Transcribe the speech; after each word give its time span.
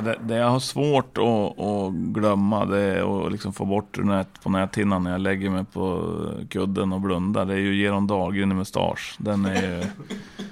Det, 0.00 0.18
det 0.22 0.36
jag 0.36 0.50
har 0.50 0.60
svårt 0.60 1.18
att, 1.18 1.60
att 1.60 1.92
glömma 1.92 2.64
det 2.64 2.80
är 2.80 3.26
att 3.26 3.32
liksom 3.32 3.52
få 3.52 3.64
bort 3.64 3.94
det 3.94 4.04
nät, 4.04 4.42
på 4.42 4.50
näthinnan 4.50 5.04
när 5.04 5.10
jag 5.10 5.20
lägger 5.20 5.50
mig 5.50 5.64
på 5.64 6.14
kudden 6.50 6.92
och 6.92 7.00
blundar. 7.00 7.44
Det 7.44 7.54
är 7.54 7.58
ju 7.58 7.82
Geron 7.82 8.06
Dahlgren 8.06 8.52
i 8.52 8.54
mustasch. 8.54 9.16
Den 9.18 9.44
är 9.44 9.62
ju, 9.62 9.82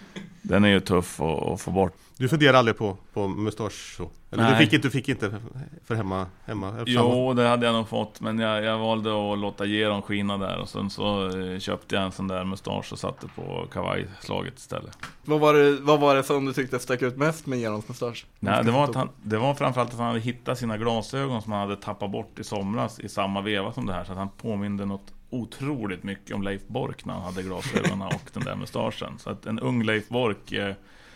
den 0.48 0.64
är 0.64 0.68
ju 0.68 0.80
tuff 0.80 1.20
att, 1.20 1.42
att 1.42 1.60
få 1.60 1.70
bort. 1.70 1.92
Du 2.16 2.28
funderar 2.28 2.58
aldrig 2.58 2.76
på, 2.76 2.96
på 3.12 3.28
mustasch 3.28 3.96
så? 3.96 4.10
Eller 4.30 4.50
du 4.50 4.56
fick, 4.56 4.72
inte, 4.72 4.88
du 4.88 4.90
fick 4.90 5.08
inte 5.08 5.40
för 5.84 5.94
hemma? 5.94 6.26
hemma 6.44 6.84
jo, 6.86 7.34
det 7.34 7.48
hade 7.48 7.66
jag 7.66 7.74
nog 7.74 7.88
fått. 7.88 8.20
Men 8.20 8.38
jag, 8.38 8.64
jag 8.64 8.78
valde 8.78 9.32
att 9.32 9.38
låta 9.38 9.66
Geron 9.66 10.02
skina 10.02 10.38
där. 10.38 10.58
Och 10.58 10.68
sen 10.68 10.90
så 10.90 11.38
eh, 11.38 11.58
köpte 11.58 11.94
jag 11.94 12.04
en 12.04 12.12
sån 12.12 12.28
där 12.28 12.44
mustasch 12.44 12.92
och 12.92 12.98
satte 12.98 13.26
på 13.28 13.66
kavajslaget 13.72 14.58
istället. 14.58 14.98
Vad 15.24 15.40
var, 15.40 15.54
det, 15.54 15.76
vad 15.80 16.00
var 16.00 16.16
det 16.16 16.22
som 16.22 16.44
du 16.44 16.52
tyckte 16.52 16.78
stack 16.78 17.02
ut 17.02 17.16
mest 17.16 17.46
med 17.46 17.58
Gerons 17.58 17.88
mustasch? 17.88 18.26
Nej, 18.40 18.64
det 18.64 18.70
var, 18.70 18.84
att 18.84 18.94
han, 18.94 19.08
det 19.22 19.38
var 19.38 19.54
framförallt 19.54 19.90
att 19.90 19.98
han 19.98 20.06
hade 20.06 20.20
hittat 20.20 20.58
sina 20.58 20.78
glasögon 20.78 21.42
som 21.42 21.52
han 21.52 21.60
hade 21.60 21.76
tappat 21.76 22.10
bort 22.10 22.38
i 22.38 22.44
somras 22.44 23.00
i 23.00 23.08
samma 23.08 23.40
veva 23.40 23.72
som 23.72 23.86
det 23.86 23.92
här. 23.92 24.04
Så 24.04 24.12
att 24.12 24.18
han 24.18 24.28
påminde 24.28 24.84
något 24.84 25.12
otroligt 25.30 26.02
mycket 26.02 26.36
om 26.36 26.42
Leif 26.42 26.66
Bork 26.66 27.04
när 27.04 27.14
han 27.14 27.22
hade 27.22 27.42
glasögonen 27.42 28.02
och 28.02 28.30
den 28.32 28.44
där 28.44 28.56
mustaschen. 28.56 29.18
Så 29.18 29.30
att 29.30 29.46
en 29.46 29.58
ung 29.58 29.82
Leif 29.82 30.08
Bork 30.08 30.52
eh, 30.52 30.74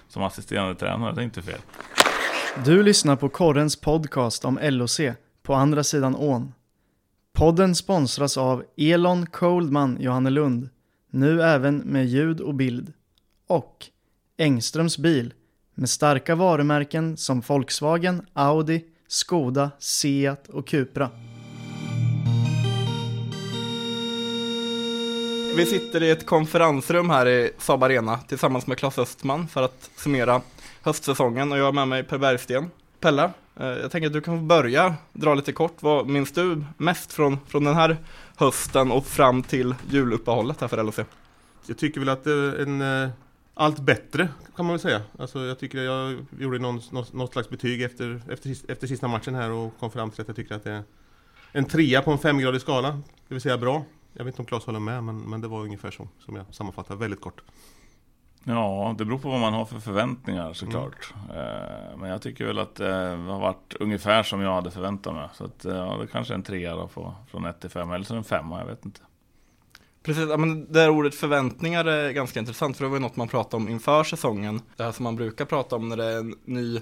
som 0.08 0.22
assisterande 0.22 0.74
tränare, 0.74 1.14
det 1.14 1.20
är 1.20 1.24
inte 1.24 1.42
fel. 1.42 1.60
Du 2.64 2.82
lyssnar 2.82 3.16
på 3.16 3.28
Korrens 3.28 3.76
podcast 3.76 4.44
om 4.44 4.58
LOC 4.62 5.00
på 5.42 5.54
andra 5.54 5.84
sidan 5.84 6.16
ån. 6.16 6.52
Podden 7.32 7.74
sponsras 7.74 8.36
av 8.36 8.64
Elon 8.76 9.26
Coldman 9.26 9.96
Johannelund, 10.00 10.68
nu 11.10 11.42
även 11.42 11.76
med 11.76 12.06
ljud 12.06 12.40
och 12.40 12.54
bild. 12.54 12.92
Och 13.46 13.86
Engströms 14.36 14.98
bil 14.98 15.34
med 15.74 15.90
starka 15.90 16.34
varumärken 16.34 17.16
som 17.16 17.40
Volkswagen, 17.40 18.26
Audi, 18.32 18.84
Skoda, 19.08 19.70
Seat 19.78 20.48
och 20.48 20.66
Cupra. 20.66 21.10
Vi 25.56 25.66
sitter 25.66 26.02
i 26.02 26.10
ett 26.10 26.26
konferensrum 26.26 27.10
här 27.10 27.28
i 27.28 27.50
Saab 27.58 27.82
Arena 27.82 28.18
tillsammans 28.18 28.66
med 28.66 28.78
Claes 28.78 28.98
Östman 28.98 29.48
för 29.48 29.62
att 29.62 29.90
summera 29.96 30.40
höstsäsongen 30.82 31.52
och 31.52 31.58
jag 31.58 31.64
har 31.64 31.72
med 31.72 31.88
mig 31.88 32.02
Per 32.02 32.18
Bergsten. 32.18 32.70
Pelle, 33.00 33.30
eh, 33.56 33.66
jag 33.66 33.90
tänker 33.90 34.06
att 34.06 34.12
du 34.12 34.20
kan 34.20 34.38
få 34.38 34.44
börja 34.44 34.94
dra 35.12 35.34
lite 35.34 35.52
kort. 35.52 35.76
Vad 35.80 36.08
minns 36.08 36.32
du 36.32 36.64
mest 36.76 37.12
från, 37.12 37.38
från 37.48 37.64
den 37.64 37.74
här 37.74 37.96
hösten 38.36 38.92
och 38.92 39.06
fram 39.06 39.42
till 39.42 39.74
juluppehållet 39.90 40.60
här 40.60 40.68
för 40.68 40.82
LHC? 40.82 40.98
Jag 41.66 41.78
tycker 41.78 42.00
väl 42.00 42.08
att 42.08 42.24
det 42.24 42.32
är 42.32 42.62
en 42.62 42.82
eh, 42.82 43.10
allt 43.54 43.78
bättre 43.78 44.28
kan 44.56 44.66
man 44.66 44.72
väl 44.72 44.80
säga. 44.80 45.02
Alltså 45.18 45.44
jag 45.44 45.58
tycker 45.58 45.78
jag 45.78 46.26
gjorde 46.38 46.58
någon, 46.58 46.80
något, 46.90 47.12
något 47.12 47.32
slags 47.32 47.50
betyg 47.50 47.82
efter, 47.82 48.22
efter, 48.30 48.56
efter 48.68 48.86
sista 48.86 49.08
matchen 49.08 49.34
här 49.34 49.50
och 49.50 49.78
kom 49.80 49.90
fram 49.90 50.10
till 50.10 50.20
att 50.20 50.28
jag 50.28 50.36
tycker 50.36 50.54
att 50.54 50.64
det 50.64 50.72
är 50.72 50.82
en 51.52 51.64
trea 51.64 52.02
på 52.02 52.10
en 52.10 52.18
femgradig 52.18 52.60
skala. 52.60 52.90
Det 53.28 53.34
vill 53.34 53.40
säga 53.40 53.58
bra. 53.58 53.84
Jag 54.12 54.24
vet 54.24 54.34
inte 54.34 54.42
om 54.42 54.46
Claes 54.46 54.64
håller 54.64 54.80
med, 54.80 55.04
men, 55.04 55.18
men 55.18 55.40
det 55.40 55.48
var 55.48 55.60
ungefär 55.60 55.90
så 55.90 56.08
som 56.18 56.36
jag 56.36 56.46
sammanfattar 56.50 56.96
väldigt 56.96 57.20
kort. 57.20 57.42
Ja, 58.44 58.94
det 58.98 59.04
beror 59.04 59.18
på 59.18 59.30
vad 59.30 59.40
man 59.40 59.52
har 59.52 59.64
för 59.64 59.80
förväntningar 59.80 60.52
såklart. 60.52 61.14
Mm. 61.30 62.00
Men 62.00 62.10
jag 62.10 62.22
tycker 62.22 62.46
väl 62.46 62.58
att 62.58 62.74
det 62.74 62.94
har 63.28 63.40
varit 63.40 63.74
ungefär 63.80 64.22
som 64.22 64.40
jag 64.40 64.54
hade 64.54 64.70
förväntat 64.70 65.14
mig. 65.14 65.28
Så 65.32 65.44
att, 65.44 65.64
ja, 65.64 65.96
det 66.00 66.06
kanske 66.06 66.34
är 66.34 66.36
en 66.36 66.42
trea 66.42 66.76
då 66.76 66.88
på, 66.88 67.14
från 67.30 67.44
1 67.44 67.60
till 67.60 67.70
5, 67.70 67.90
eller 67.90 68.04
så 68.04 68.14
en 68.14 68.24
femma, 68.24 68.58
jag 68.58 68.66
vet 68.66 68.84
inte. 68.84 69.00
Precis, 70.02 70.28
ja, 70.28 70.36
men 70.36 70.72
det 70.72 70.80
här 70.80 70.90
ordet 70.90 71.14
förväntningar 71.14 71.84
är 71.84 72.10
ganska 72.10 72.40
intressant, 72.40 72.76
för 72.76 72.84
det 72.84 72.88
var 72.88 72.96
ju 72.96 73.02
något 73.02 73.16
man 73.16 73.28
pratade 73.28 73.62
om 73.62 73.68
inför 73.68 74.04
säsongen. 74.04 74.60
Det 74.76 74.82
här 74.82 74.92
som 74.92 75.04
man 75.04 75.16
brukar 75.16 75.44
prata 75.44 75.76
om 75.76 75.88
när 75.88 75.96
det 75.96 76.04
är 76.04 76.18
en 76.18 76.34
ny 76.44 76.76
eh, 76.76 76.80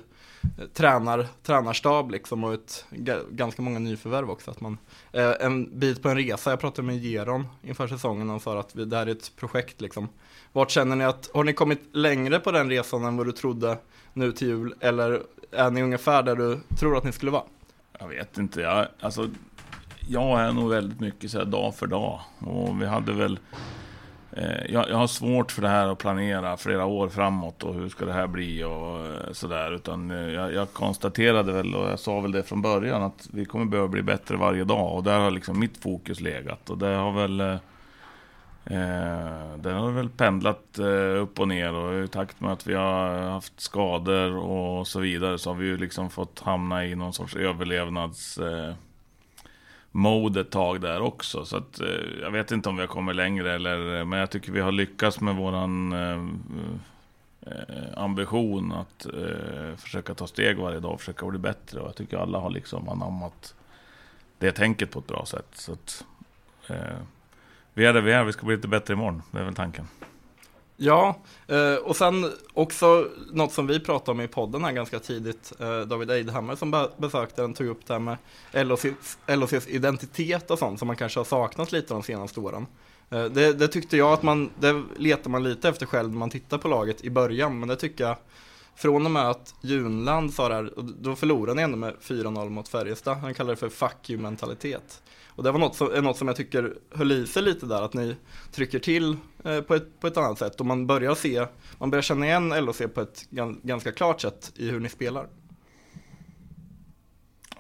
tränar, 0.75 1.27
tränarstab 1.43 2.11
liksom 2.11 2.45
och 2.45 2.55
ett, 2.55 2.85
ganska 3.31 3.63
många 3.63 3.79
nyförvärv 3.79 4.31
också. 4.31 4.51
Att 4.51 4.61
man, 4.61 4.79
eh, 5.13 5.33
en 5.41 5.79
bit 5.79 6.03
på 6.03 6.09
en 6.09 6.17
resa, 6.17 6.51
jag 6.51 6.61
pratade 6.61 6.87
med 6.87 7.05
Geron 7.05 7.47
inför 7.63 7.89
säsongen 7.89 8.31
och 8.31 8.43
sa 8.43 8.61
att 8.61 8.77
vi, 8.77 8.85
det 8.85 8.97
här 8.97 9.07
är 9.07 9.11
ett 9.13 9.37
projekt 9.37 9.81
liksom. 9.81 10.09
Vart 10.53 10.71
känner 10.71 10.97
ni 10.97 11.05
att, 11.05 11.31
har 11.35 11.45
ni 11.45 11.53
kommit 11.53 11.81
längre 11.93 12.39
på 12.39 12.53
den 12.53 12.71
resan 12.71 13.05
än 13.05 13.17
vad 13.17 13.27
du 13.27 13.33
trodde 13.33 13.79
nu 14.13 14.33
till 14.33 14.49
jul? 14.49 14.75
Eller 14.81 15.23
är 15.51 15.71
ni 15.71 15.83
ungefär 15.83 16.23
där 16.23 16.37
du 16.37 16.61
tror 16.79 16.97
att 16.97 17.05
ni 17.05 17.13
skulle 17.13 17.31
vara? 17.31 17.45
Jag 17.99 18.09
vet 18.09 18.39
inte, 18.39 18.61
jag, 18.61 18.87
alltså 19.01 19.31
jag 20.09 20.41
är 20.41 20.53
nog 20.53 20.71
väldigt 20.71 21.01
mycket 21.01 21.31
så 21.31 21.39
här 21.39 21.45
dag 21.45 21.75
för 21.75 21.87
dag. 21.87 22.21
Och 22.39 22.83
vi 22.83 22.87
hade 22.87 23.13
väl 23.13 23.39
Eh, 24.33 24.73
jag, 24.73 24.91
jag, 24.91 24.97
har 24.97 25.07
svårt 25.07 25.53
för 25.53 25.63
det 25.63 25.69
här 25.69 25.89
att 25.89 25.99
planera 25.99 26.57
flera 26.57 26.85
år 26.85 27.09
framåt 27.09 27.63
och 27.63 27.75
hur 27.75 27.89
ska 27.89 28.05
det 28.05 28.13
här 28.13 28.27
bli 28.27 28.65
och 28.65 29.07
eh, 29.07 29.33
sådär. 29.33 29.75
Utan 29.75 30.11
eh, 30.11 30.17
jag, 30.17 30.55
jag, 30.55 30.73
konstaterade 30.73 31.53
väl 31.53 31.75
och 31.75 31.89
jag 31.89 31.99
sa 31.99 32.21
väl 32.21 32.33
det 32.33 32.43
från 32.43 32.63
början 32.63 33.03
att 33.03 33.29
vi 33.33 33.45
kommer 33.45 33.65
behöva 33.65 33.89
bli 33.89 34.03
bättre 34.03 34.37
varje 34.37 34.65
dag. 34.65 34.97
Och 34.97 35.05
där 35.05 35.19
har 35.19 35.31
liksom 35.31 35.59
mitt 35.59 35.83
fokus 35.83 36.21
legat. 36.21 36.71
Och 36.71 36.79
det 36.79 36.87
har 36.87 37.13
väl... 37.13 37.41
Eh, 37.41 37.55
eh 38.65 39.57
den 39.57 39.77
har 39.77 39.91
väl 39.91 40.09
pendlat 40.09 40.79
eh, 40.79 41.23
upp 41.23 41.41
och 41.41 41.49
ner 41.49 41.75
och 41.75 42.05
i 42.05 42.09
takt 42.09 42.41
med 42.41 42.53
att 42.53 42.67
vi 42.67 42.75
har 42.75 43.23
haft 43.31 43.61
skador 43.61 44.37
och 44.37 44.87
så 44.87 45.01
vidare 45.01 45.39
så 45.39 45.51
har 45.51 45.55
vi 45.55 45.67
ju 45.67 45.77
liksom 45.77 46.11
fått 46.11 46.41
hamna 46.41 46.87
i 46.87 46.95
någon 46.95 47.13
sorts 47.13 47.37
överlevnads... 47.37 48.39
Eh, 48.39 48.75
mode 49.93 50.41
ett 50.41 50.51
tag 50.51 50.81
där 50.81 51.01
också. 51.01 51.45
Så 51.45 51.57
att, 51.57 51.81
eh, 51.81 52.21
jag 52.23 52.31
vet 52.31 52.51
inte 52.51 52.69
om 52.69 52.77
vi 52.77 52.81
har 52.83 52.89
kommit 52.89 53.17
längre, 53.17 53.55
eller, 53.55 53.99
eh, 53.99 54.05
men 54.05 54.19
jag 54.19 54.31
tycker 54.31 54.53
vi 54.53 54.61
har 54.61 54.73
lyckats 54.73 55.21
med 55.21 55.37
våran 55.37 55.93
eh, 55.93 56.25
eh, 57.47 58.03
ambition 58.03 58.73
att 58.73 59.07
eh, 59.07 59.77
försöka 59.77 60.15
ta 60.15 60.27
steg 60.27 60.59
varje 60.59 60.81
dag 60.81 60.93
och 60.93 61.01
försöka 61.01 61.27
bli 61.27 61.39
bättre. 61.39 61.81
Och 61.81 61.89
jag 61.89 61.97
tycker 61.97 62.19
alla 62.19 62.39
har 62.39 62.51
liksom 62.51 62.89
anammat 62.89 63.55
det 64.39 64.53
tänket 64.53 64.91
på 64.91 64.99
ett 64.99 65.07
bra 65.07 65.25
sätt. 65.27 65.49
Så 65.53 65.73
att, 65.73 66.05
eh, 66.69 66.99
vi 67.75 67.87
är 67.87 67.93
där 67.93 68.01
vi 68.01 68.13
är, 68.13 68.25
vi 68.25 68.33
ska 68.33 68.47
bli 68.47 68.57
lite 68.57 68.69
bättre 68.69 68.95
imorgon. 68.95 69.23
Det 69.31 69.39
är 69.39 69.45
väl 69.45 69.55
tanken. 69.55 69.87
Ja, 70.83 71.17
eh, 71.47 71.75
och 71.75 71.97
sen 71.97 72.33
också 72.55 73.09
något 73.33 73.53
som 73.53 73.67
vi 73.67 73.81
pratade 73.81 74.11
om 74.11 74.21
i 74.21 74.29
podden 74.29 74.65
här 74.65 74.73
ganska 74.73 74.99
tidigt, 74.99 75.53
eh, 75.59 75.81
David 75.81 76.11
Eidhammer 76.11 76.57
som 76.57 76.89
besökte 76.97 77.43
den 77.43 77.55
tog 77.55 77.67
upp 77.67 77.87
det 77.87 77.93
här 77.93 78.01
med 78.01 78.17
LHCs, 78.53 79.19
LOCs 79.27 79.69
identitet 79.69 80.51
och 80.51 80.59
sånt 80.59 80.79
som 80.79 80.87
man 80.87 80.97
kanske 80.97 81.21
har 81.21 81.25
saknat 81.25 81.73
lite 81.73 81.95
de 81.95 82.03
senaste 82.03 82.41
åren. 82.41 82.67
Eh, 83.11 83.25
det, 83.25 83.53
det, 83.53 83.69
tyckte 83.69 83.97
jag 83.97 84.13
att 84.13 84.23
man, 84.23 84.51
det 84.61 84.83
letar 84.97 85.31
man 85.31 85.43
lite 85.43 85.69
efter 85.69 85.87
själv 85.87 86.11
när 86.11 86.19
man 86.19 86.31
tittar 86.31 86.59
på 86.59 86.69
laget 86.69 87.05
i 87.05 87.11
början, 87.11 87.59
men 87.59 87.69
det 87.69 87.77
tycker 87.77 88.05
jag 88.05 88.17
från 88.75 89.05
och 89.05 89.11
med 89.11 89.31
att 89.31 89.55
Junland 89.61 90.35
sa 90.35 90.49
det 90.49 90.55
här, 90.55 90.73
då 90.77 91.17
förlorade 91.17 91.55
ni 91.55 91.63
ändå 91.63 91.77
med 91.77 91.95
4-0 92.03 92.49
mot 92.49 92.69
Färjestad. 92.69 93.17
Han 93.17 93.35
kallar 93.35 93.51
det 93.51 93.57
för 93.57 93.69
fuck 93.69 94.11
you 94.11 94.21
mentalitet. 94.21 95.03
Och 95.31 95.43
det 95.43 95.51
var 95.53 95.59
något 95.59 95.75
som, 95.75 95.89
något 95.89 96.17
som 96.17 96.29
jag 96.29 96.37
tycker 96.37 96.75
höll 96.95 97.13
i 97.13 97.27
sig 97.27 97.43
lite 97.43 97.67
där, 97.67 97.83
att 97.83 97.95
ni 97.95 98.17
trycker 98.53 98.79
till 98.79 99.17
eh, 99.45 99.61
på, 99.61 99.75
ett, 99.75 100.01
på 100.01 100.07
ett 100.07 100.17
annat 100.17 100.39
sätt 100.39 100.61
och 100.61 100.67
man 100.67 100.87
börjar 100.87 101.15
se, 101.15 101.47
man 101.79 101.91
börjar 101.91 102.03
känna 102.03 102.27
igen 102.27 102.49
LHC 102.65 102.83
på 102.95 103.01
ett 103.01 103.31
ganska 103.63 103.93
klart 103.93 104.21
sätt 104.21 104.53
i 104.57 104.71
hur 104.71 104.81
ni 104.81 104.89
spelar. 104.89 105.27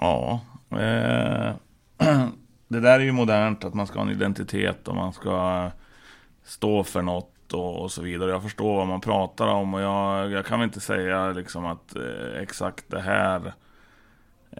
Ja, 0.00 0.40
eh, 0.70 1.54
det 2.68 2.80
där 2.80 3.00
är 3.00 3.04
ju 3.04 3.12
modernt, 3.12 3.64
att 3.64 3.74
man 3.74 3.86
ska 3.86 3.98
ha 3.98 4.06
en 4.06 4.12
identitet 4.12 4.88
och 4.88 4.94
man 4.94 5.12
ska 5.12 5.70
stå 6.44 6.84
för 6.84 7.02
något 7.02 7.52
och, 7.52 7.92
så 7.92 8.02
vidare. 8.02 8.30
Jag 8.30 8.42
förstår 8.42 8.76
vad 8.76 8.86
man 8.86 9.00
pratar 9.00 9.46
om 9.46 9.74
och 9.74 9.80
jag, 9.80 10.30
jag 10.30 10.46
kan 10.46 10.62
inte 10.62 10.80
säga 10.80 11.32
liksom 11.32 11.66
att 11.66 11.96
eh, 11.96 12.42
exakt 12.42 12.84
det 12.88 13.00
här 13.00 13.46
eh, 13.46 13.52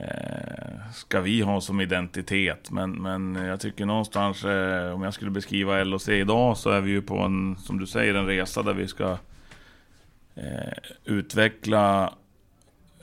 Eh, 0.00 0.93
ska 0.93 1.21
vi 1.21 1.41
ha 1.41 1.61
som 1.61 1.81
identitet. 1.81 2.71
Men, 2.71 3.03
men 3.03 3.34
jag 3.34 3.61
tycker 3.61 3.87
någonstans, 3.87 4.44
eh, 4.44 4.94
om 4.94 5.03
jag 5.03 5.15
skulle 5.15 5.31
beskriva 5.31 5.84
LOC 5.84 6.09
idag, 6.09 6.56
så 6.56 6.71
är 6.71 6.81
vi 6.81 6.91
ju 6.91 7.03
på 7.03 7.19
en, 7.19 7.56
som 7.56 7.78
du 7.78 7.87
säger, 7.87 8.15
en 8.15 8.27
resa 8.27 8.62
där 8.62 8.75
vi 8.75 8.88
ska 8.88 9.19
eh, 10.34 10.72
utveckla 11.05 12.15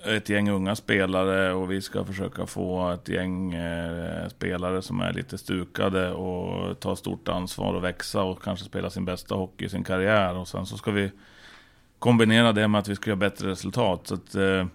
ett 0.06 0.30
gäng 0.30 0.50
unga 0.50 0.76
spelare 0.76 1.54
och 1.54 1.72
vi 1.72 1.82
ska 1.82 2.06
försöka 2.06 2.46
få 2.46 2.92
ett 2.92 3.10
gäng 3.10 3.54
eh, 3.54 4.28
spelare 4.28 4.82
som 4.82 5.02
är 5.02 5.14
lite 5.14 5.38
stukade 5.38 6.12
och 6.12 6.80
ta 6.80 6.96
stort 6.96 7.28
ansvar 7.28 7.74
och 7.74 7.84
växa 7.84 8.24
och 8.24 8.44
kanske 8.44 8.66
spela 8.66 8.90
sin 8.90 9.06
bästa 9.06 9.36
hockey 9.36 9.66
i 9.66 9.70
sin 9.70 9.84
karriär. 9.84 10.36
Och 10.36 10.48
sen 10.48 10.66
så 10.66 10.78
ska 10.78 10.92
vi 10.92 11.12
kombinera 12.00 12.52
det 12.52 12.68
med 12.68 12.80
att 12.80 12.88
vi 12.88 12.96
ska 12.96 13.10
göra 13.10 13.18
bättre 13.18 13.50
resultat. 13.50 14.08
Så 14.08 14.14
att, 14.14 14.36
eh, 14.36 14.66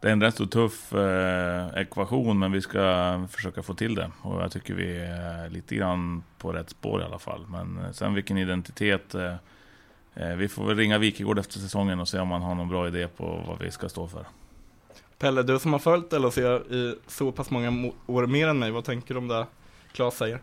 det 0.00 0.08
är 0.08 0.12
en 0.12 0.22
rätt 0.22 0.36
så 0.36 0.46
tuff 0.46 0.92
eh, 0.92 1.68
ekvation, 1.74 2.38
men 2.38 2.52
vi 2.52 2.60
ska 2.60 3.26
försöka 3.30 3.62
få 3.62 3.74
till 3.74 3.94
det. 3.94 4.10
Och 4.22 4.42
jag 4.42 4.52
tycker 4.52 4.74
vi 4.74 4.96
är 4.96 5.50
lite 5.50 5.74
grann 5.74 6.22
på 6.38 6.52
rätt 6.52 6.70
spår 6.70 7.00
i 7.00 7.04
alla 7.04 7.18
fall. 7.18 7.46
Men 7.48 7.84
eh, 7.84 7.92
sen 7.92 8.14
vilken 8.14 8.38
identitet... 8.38 9.14
Eh, 9.14 9.34
eh, 10.14 10.36
vi 10.36 10.48
får 10.48 10.66
väl 10.66 10.76
ringa 10.76 10.98
Wikegård 10.98 11.38
efter 11.38 11.58
säsongen 11.58 12.00
och 12.00 12.08
se 12.08 12.18
om 12.18 12.28
man 12.28 12.42
har 12.42 12.54
någon 12.54 12.68
bra 12.68 12.88
idé 12.88 13.08
på 13.08 13.44
vad 13.46 13.58
vi 13.58 13.70
ska 13.70 13.88
stå 13.88 14.08
för. 14.08 14.26
Pelle, 15.18 15.42
du 15.42 15.58
som 15.58 15.72
har 15.72 15.80
följt 15.80 16.12
LHC 16.12 16.38
i 16.38 16.94
så 17.06 17.32
pass 17.32 17.50
många 17.50 17.92
år 18.06 18.26
mer 18.26 18.48
än 18.48 18.58
mig, 18.58 18.70
vad 18.70 18.84
tänker 18.84 19.14
du 19.14 19.18
om 19.18 19.28
det 19.28 19.46
Claes 19.92 20.16
säger? 20.16 20.40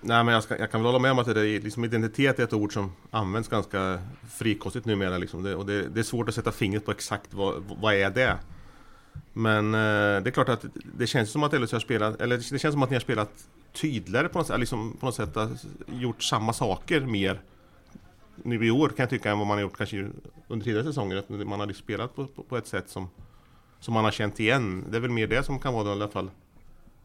Nej, 0.00 0.24
men 0.24 0.34
jag, 0.34 0.42
ska, 0.42 0.58
jag, 0.58 0.70
kan 0.70 0.80
väl 0.80 0.86
hålla 0.86 0.98
med 0.98 1.10
om 1.10 1.18
att 1.18 1.34
det 1.34 1.48
är, 1.48 1.60
liksom, 1.60 1.84
identitet 1.84 2.38
är 2.38 2.44
ett 2.44 2.52
ord 2.52 2.72
som 2.72 2.92
används 3.10 3.48
ganska 3.48 3.98
frikostigt 4.30 4.86
numera. 4.86 5.18
Liksom. 5.18 5.42
Det, 5.42 5.54
och 5.54 5.66
det, 5.66 5.88
det, 5.88 6.00
är 6.00 6.04
svårt 6.04 6.28
att 6.28 6.34
sätta 6.34 6.52
fingret 6.52 6.84
på 6.84 6.90
exakt 6.90 7.34
vad, 7.34 7.62
vad 7.80 7.94
är 7.94 8.10
det 8.10 8.38
men 9.32 9.74
eh, 9.74 10.22
det 10.22 10.28
är 10.28 10.30
klart 10.30 10.48
att 10.48 10.64
det 10.98 11.06
känns 11.06 11.30
som 11.30 11.42
att 11.42 11.52
LHC 11.52 11.72
har 11.72 11.80
spelat, 11.80 12.20
eller 12.20 12.36
det 12.36 12.58
känns 12.58 12.72
som 12.72 12.82
att 12.82 12.90
ni 12.90 12.96
har 12.96 13.00
spelat 13.00 13.48
tydligare 13.72 14.28
på 14.28 14.38
något 14.38 14.46
sätt, 14.46 14.60
liksom 14.60 14.96
på 15.00 15.06
något 15.06 15.14
sätt 15.14 15.36
gjort 15.86 16.22
samma 16.22 16.52
saker 16.52 17.00
mer 17.00 17.40
nu 18.36 18.66
i 18.66 18.70
år 18.70 18.88
kan 18.88 18.96
jag 19.02 19.10
tycka 19.10 19.30
än 19.30 19.38
vad 19.38 19.46
man 19.46 19.56
har 19.56 19.62
gjort 19.62 19.76
kanske 19.76 20.10
under 20.48 20.64
tidigare 20.64 20.84
säsonger. 20.84 21.16
Att 21.16 21.28
man 21.28 21.60
har 21.60 21.66
liksom 21.66 21.84
spelat 21.84 22.16
på, 22.16 22.26
på, 22.26 22.42
på, 22.42 22.56
ett 22.56 22.66
sätt 22.66 22.88
som, 22.88 23.08
som 23.80 23.94
man 23.94 24.04
har 24.04 24.10
känt 24.10 24.40
igen. 24.40 24.84
Det 24.90 24.96
är 24.96 25.00
väl 25.00 25.10
mer 25.10 25.26
det 25.26 25.42
som 25.42 25.58
kan 25.58 25.74
vara 25.74 25.84
det 25.84 25.90
i 25.90 25.92
alla 25.92 26.08
fall. 26.08 26.30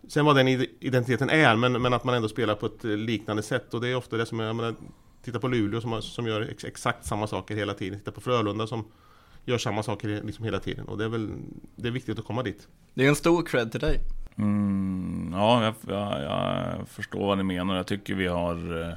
Sen 0.07 0.25
vad 0.25 0.35
den 0.35 0.47
identiteten 0.79 1.29
är, 1.29 1.55
men, 1.55 1.81
men 1.81 1.93
att 1.93 2.03
man 2.03 2.15
ändå 2.15 2.29
spelar 2.29 2.55
på 2.55 2.65
ett 2.65 2.85
eh, 2.85 2.91
liknande 2.91 3.43
sätt. 3.43 3.73
Och 3.73 3.81
det 3.81 3.87
är 3.87 3.95
ofta 3.95 4.17
det 4.17 4.25
som, 4.25 4.39
jag 4.39 4.55
menar, 4.55 4.75
titta 5.23 5.39
på 5.39 5.47
Luleå 5.47 5.81
som, 5.81 6.01
som 6.01 6.27
gör 6.27 6.41
ex, 6.41 6.63
exakt 6.63 7.05
samma 7.05 7.27
saker 7.27 7.55
hela 7.55 7.73
tiden. 7.73 7.99
Titta 7.99 8.11
på 8.11 8.21
Frölunda 8.21 8.67
som 8.67 8.85
gör 9.47 9.57
samma 9.57 9.83
saker 9.83 10.21
liksom 10.23 10.45
hela 10.45 10.59
tiden. 10.59 10.85
Och 10.85 10.97
det 10.97 11.05
är 11.05 11.09
väl 11.09 11.29
det 11.75 11.87
är 11.87 11.91
viktigt 11.91 12.19
att 12.19 12.25
komma 12.25 12.43
dit. 12.43 12.67
Det 12.93 13.05
är 13.05 13.09
en 13.09 13.15
stor 13.15 13.45
cred 13.45 13.71
till 13.71 13.79
dig. 13.79 13.99
Mm, 14.37 15.29
ja, 15.33 15.63
jag, 15.63 15.73
jag, 15.87 16.23
jag, 16.23 16.87
förstår 16.87 17.27
vad 17.27 17.37
ni 17.37 17.43
menar. 17.43 17.75
Jag 17.75 17.87
tycker 17.87 18.15
vi 18.15 18.27
har 18.27 18.81
eh, 18.81 18.93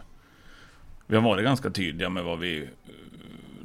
Vi 1.07 1.17
har 1.17 1.23
varit 1.23 1.45
ganska 1.45 1.71
tydliga 1.71 2.09
med 2.09 2.25
vad 2.25 2.39
vi 2.39 2.63
eh, 2.63 2.69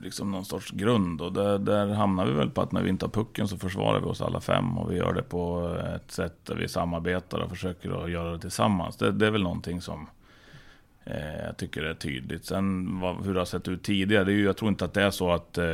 Liksom 0.03 0.31
någon 0.31 0.45
sorts 0.45 0.71
grund 0.71 1.21
och 1.21 1.33
där, 1.33 1.59
där 1.59 1.87
hamnar 1.87 2.25
vi 2.25 2.33
väl 2.33 2.49
på 2.49 2.61
att 2.61 2.71
när 2.71 2.81
vi 2.81 2.89
inte 2.89 3.05
har 3.05 3.11
pucken 3.11 3.47
så 3.47 3.57
försvarar 3.57 3.99
vi 3.99 4.05
oss 4.05 4.21
alla 4.21 4.41
fem 4.41 4.77
och 4.77 4.91
vi 4.91 4.97
gör 4.97 5.13
det 5.13 5.23
på 5.23 5.75
ett 5.95 6.11
sätt 6.11 6.45
där 6.45 6.55
vi 6.55 6.67
samarbetar 6.67 7.39
och 7.39 7.49
försöker 7.49 8.03
att 8.03 8.11
göra 8.11 8.31
det 8.31 8.39
tillsammans. 8.39 8.97
Det, 8.97 9.11
det 9.11 9.27
är 9.27 9.31
väl 9.31 9.43
någonting 9.43 9.81
som 9.81 10.07
eh, 11.05 11.45
jag 11.45 11.57
tycker 11.57 11.83
är 11.83 11.93
tydligt. 11.93 12.45
Sen 12.45 12.99
vad, 12.99 13.25
hur 13.25 13.33
det 13.33 13.39
har 13.39 13.45
sett 13.45 13.67
ut 13.67 13.83
tidigare, 13.83 14.23
det 14.23 14.31
är 14.31 14.35
ju, 14.35 14.43
jag 14.43 14.57
tror 14.57 14.69
inte 14.69 14.85
att 14.85 14.93
det 14.93 15.01
är 15.01 15.11
så 15.11 15.31
att 15.31 15.57
eh, 15.57 15.65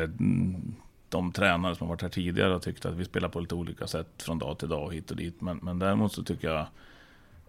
de 1.12 1.32
tränare 1.32 1.76
som 1.76 1.88
har 1.88 1.96
varit 1.96 2.02
här 2.02 2.10
tidigare 2.10 2.52
har 2.52 2.60
tyckt 2.60 2.86
att 2.86 2.94
vi 2.94 3.06
spelar 3.06 3.30
på 3.30 3.40
lite 3.40 3.56
olika 3.56 3.88
sätt 3.88 4.08
från 4.18 4.40
dag 4.40 4.58
till 4.58 4.70
dag 4.70 4.84
och 4.84 4.94
hit 4.94 5.12
och 5.12 5.18
dit. 5.18 5.42
Men, 5.42 5.60
men 5.62 5.80
däremot 5.80 6.14
så 6.14 6.24
tycker 6.24 6.50
jag 6.50 6.66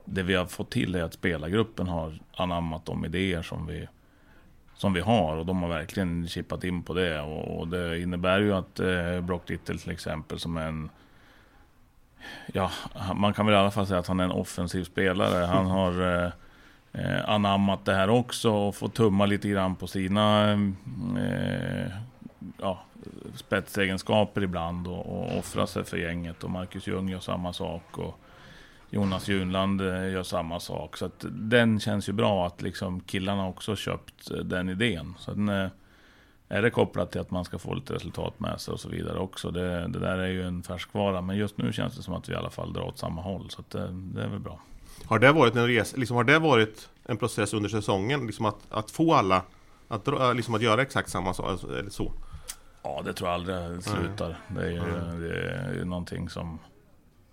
det 0.04 0.22
vi 0.22 0.34
har 0.34 0.46
fått 0.46 0.70
till 0.70 0.94
är 0.94 1.02
att 1.02 1.14
spelargruppen 1.14 1.88
har 1.88 2.18
anammat 2.36 2.86
de 2.86 3.04
idéer 3.04 3.42
som 3.42 3.66
vi, 3.66 3.88
som 4.74 4.92
vi 4.92 5.00
har 5.00 5.36
och 5.36 5.46
de 5.46 5.62
har 5.62 5.68
verkligen 5.68 6.28
chippat 6.28 6.64
in 6.64 6.82
på 6.82 6.94
det. 6.94 7.20
Och, 7.20 7.58
och 7.58 7.68
det 7.68 8.00
innebär 8.00 8.40
ju 8.40 8.52
att 8.52 8.80
eh, 8.80 9.20
Brock 9.20 9.48
Little 9.48 9.78
till 9.78 9.90
exempel 9.90 10.38
som 10.38 10.56
är 10.56 10.66
en 10.66 10.90
Ja, 12.52 12.70
man 13.14 13.32
kan 13.32 13.46
väl 13.46 13.54
i 13.54 13.58
alla 13.58 13.70
fall 13.70 13.86
säga 13.86 14.00
att 14.00 14.06
han 14.06 14.20
är 14.20 14.24
en 14.24 14.30
offensiv 14.30 14.84
spelare. 14.84 15.44
Han 15.44 15.66
har 15.78 16.22
eh, 16.24 16.30
eh 16.92 17.28
anammat 17.28 17.84
det 17.84 17.94
här 17.94 18.10
också 18.10 18.50
och 18.50 18.74
fått 18.74 18.94
tumma 18.94 19.26
lite 19.26 19.48
grann 19.48 19.76
på 19.76 19.86
sina 19.86 20.52
eh, 20.52 21.90
ja, 22.60 22.82
spetsegenskaper 23.34 24.42
ibland 24.42 24.88
och, 24.88 25.06
och 25.06 25.38
offra 25.38 25.66
sig 25.66 25.84
för 25.84 25.96
gänget. 25.96 26.44
Och 26.44 26.50
Marcus 26.50 26.86
Ljung 26.86 27.08
gör 27.08 27.20
samma 27.20 27.52
sak. 27.52 27.98
Och 27.98 28.18
Jonas 28.94 29.28
Junland 29.28 29.80
eh, 29.80 30.12
gör 30.12 30.22
samma 30.22 30.60
sak. 30.60 30.96
Så 30.96 31.04
att 31.04 31.24
den 31.30 31.80
känns 31.80 32.08
ju 32.08 32.12
bra 32.12 32.46
att 32.46 32.62
liksom 32.62 33.00
killarna 33.00 33.48
också 33.48 33.76
köpt 33.76 34.30
eh, 34.30 34.36
den 34.36 34.68
idén. 34.68 35.14
Sen 35.18 35.48
eh, 35.48 35.68
är, 36.48 36.62
det 36.62 36.70
kopplat 36.70 37.12
till 37.12 37.20
att 37.20 37.30
man 37.30 37.44
ska 37.44 37.58
få 37.58 37.74
lite 37.74 37.94
resultat 37.94 38.40
med 38.40 38.60
sig 38.60 38.72
och 38.72 38.80
så 38.80 38.88
vidare 38.88 39.18
också. 39.18 39.50
Det, 39.50 39.88
det 39.88 39.98
där 39.98 40.18
är 40.18 40.28
ju 40.28 40.46
en 40.46 40.62
färskvara. 40.62 41.20
Men 41.20 41.36
just 41.36 41.58
nu 41.58 41.72
känns 41.72 41.96
det 41.96 42.02
som 42.02 42.14
att 42.14 42.28
vi 42.28 42.32
i 42.32 42.36
alla 42.36 42.50
fall 42.50 42.72
drar 42.72 42.82
åt 42.82 42.98
samma 42.98 43.22
håll. 43.22 43.50
Så 43.50 43.62
det, 43.68 43.88
det, 43.92 44.22
är 44.22 44.28
väl 44.28 44.40
bra. 44.40 44.60
Har 45.04 45.18
det 45.18 45.32
varit 45.32 45.56
en 45.56 45.66
res, 45.66 45.96
liksom 45.96 46.16
har 46.16 46.24
det 46.24 46.38
varit 46.38 46.88
en 47.04 47.16
process 47.16 47.54
under 47.54 47.68
säsongen? 47.68 48.26
Liksom 48.26 48.46
att, 48.46 48.58
att 48.70 48.90
få 48.90 49.14
alla 49.14 49.42
att, 49.88 50.36
liksom 50.36 50.54
att 50.54 50.62
göra 50.62 50.82
exakt 50.82 51.10
samma 51.10 51.34
sak? 51.34 51.62
Eller 51.64 51.90
så? 51.90 52.12
Ja, 52.82 53.02
det 53.04 53.12
tror 53.12 53.30
jag 53.30 53.34
aldrig 53.34 53.82
slutar. 53.82 54.36
Det 54.48 54.62
är 54.64 54.70
ju, 54.70 54.78
mm. 54.78 55.20
det 55.20 55.50
är 55.50 55.74
ju 55.74 55.84
någonting 55.84 56.28
som, 56.28 56.58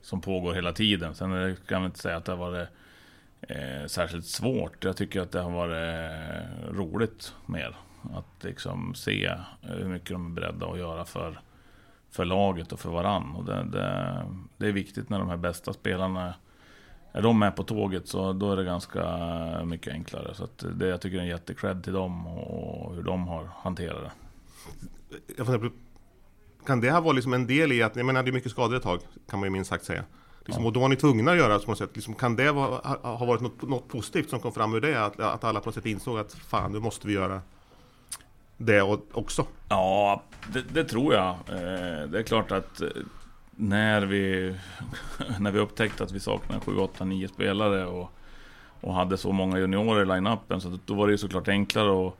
som 0.02 0.22
pågår 0.22 0.54
hela 0.54 0.74
tiden. 0.74 1.16
Sen 1.16 1.56
kan 1.68 1.82
jag 1.82 1.86
inte 1.90 2.00
säga 2.00 2.18
att 2.18 2.26
det 2.26 2.32
har 2.32 2.38
varit 2.38 2.68
eh, 3.42 3.86
särskilt 3.88 4.26
svårt. 4.26 4.84
Jag 4.84 4.98
tycker 4.98 5.22
att 5.22 5.32
det 5.32 5.42
har 5.42 5.52
varit 5.52 6.00
eh, 6.00 6.74
roligt 6.74 7.34
mer. 7.46 7.76
Att 8.14 8.44
liksom 8.44 8.96
se 8.96 9.32
hur 9.62 9.88
mycket 9.88 10.10
de 10.10 10.26
är 10.26 10.42
beredda 10.42 10.66
att 10.66 10.80
göra 10.80 11.06
för, 11.06 11.40
för 12.12 12.26
laget 12.26 12.72
och 12.72 12.80
för 12.80 12.90
varann. 12.90 13.36
Och 13.36 13.46
det, 13.46 13.64
det, 13.64 14.26
det 14.58 14.68
är 14.68 14.72
viktigt 14.72 15.10
när 15.10 15.20
de 15.20 15.30
här 15.30 15.38
bästa 15.38 15.74
spelarna 15.74 16.34
är 17.12 17.22
de 17.22 17.40
med 17.40 17.56
på 17.56 17.64
tåget 17.64 18.08
så 18.08 18.34
då 18.34 18.52
är 18.52 18.56
det 18.56 18.64
ganska 18.64 19.04
mycket 19.66 19.94
enklare. 19.94 20.34
Så 20.34 20.48
det, 20.76 20.88
jag 20.88 21.02
tycker 21.02 21.18
det 21.18 21.22
är 21.22 21.26
en 21.26 21.30
jättekred 21.30 21.84
till 21.84 21.94
dem 21.94 22.28
och 22.28 22.96
hur 22.96 23.04
de 23.04 23.28
har 23.28 23.50
hanterat 23.56 24.04
det 24.04 24.12
jag 25.38 25.46
funderar 25.46 25.72
kan 26.66 26.82
det 26.82 26.92
ha 26.92 27.02
varit 27.02 27.16
liksom 27.16 27.34
en 27.34 27.48
del 27.48 27.72
i 27.72 27.84
att, 27.84 27.96
jag 27.96 28.06
menar 28.06 28.24
det 28.24 28.30
är 28.30 28.34
mycket 28.34 28.52
skador 28.52 28.78
ett 28.78 28.84
tag, 28.84 29.00
kan 29.30 29.40
man 29.40 29.48
ju 29.48 29.52
minst 29.52 29.70
sagt 29.70 29.86
säga. 29.86 30.04
Liksom. 30.46 30.66
Och 30.66 30.74
då 30.74 30.80
var 30.80 30.90
ni 30.90 30.96
tvungna 30.96 31.32
att 31.32 31.38
göra 31.38 31.60
på 31.60 31.72
något 31.72 31.78
sätt. 31.78 31.90
Liksom, 31.94 32.16
kan 32.16 32.36
det 32.36 32.52
vara, 32.52 32.68
ha, 32.68 33.16
ha 33.16 33.26
varit 33.26 33.42
något, 33.42 33.62
något, 33.62 33.88
positivt 33.88 34.30
som 34.30 34.40
kom 34.40 34.52
fram 34.52 34.74
ur 34.74 34.82
det? 34.82 35.06
Att, 35.06 35.20
att 35.20 35.44
alla 35.44 35.60
på 35.60 35.66
något 35.66 35.76
sätt 35.76 35.86
insåg 35.86 36.20
att 36.20 36.34
fan, 36.34 36.72
nu 36.72 36.80
måste 36.80 37.08
vi 37.08 37.14
göra 37.14 37.42
det 38.58 38.82
också? 39.12 39.46
Ja, 39.70 40.24
det, 40.54 40.62
det 40.74 40.84
tror 40.84 41.14
jag. 41.14 41.30
Eh, 41.30 42.10
det 42.10 42.20
är 42.20 42.24
klart 42.24 42.52
att 42.52 42.82
eh, 42.82 42.88
när 43.56 44.02
vi, 44.02 44.56
när 45.40 45.52
vi 45.52 45.60
upptäckte 45.60 46.04
att 46.04 46.12
vi 46.12 46.20
saknade 46.20 46.62
7, 46.62 46.78
8, 46.78 47.06
9 47.06 47.28
spelare 47.28 47.86
och, 47.86 48.12
och 48.82 48.94
hade 48.94 49.18
så 49.18 49.32
många 49.32 49.60
juniorer 49.60 50.02
i 50.02 50.06
line-upen 50.06 50.62
så 50.62 50.80
då 50.86 50.94
var 50.94 51.08
det 51.08 51.12
ju 51.12 51.18
såklart 51.18 51.48
enklare 51.48 52.08
att 52.08 52.18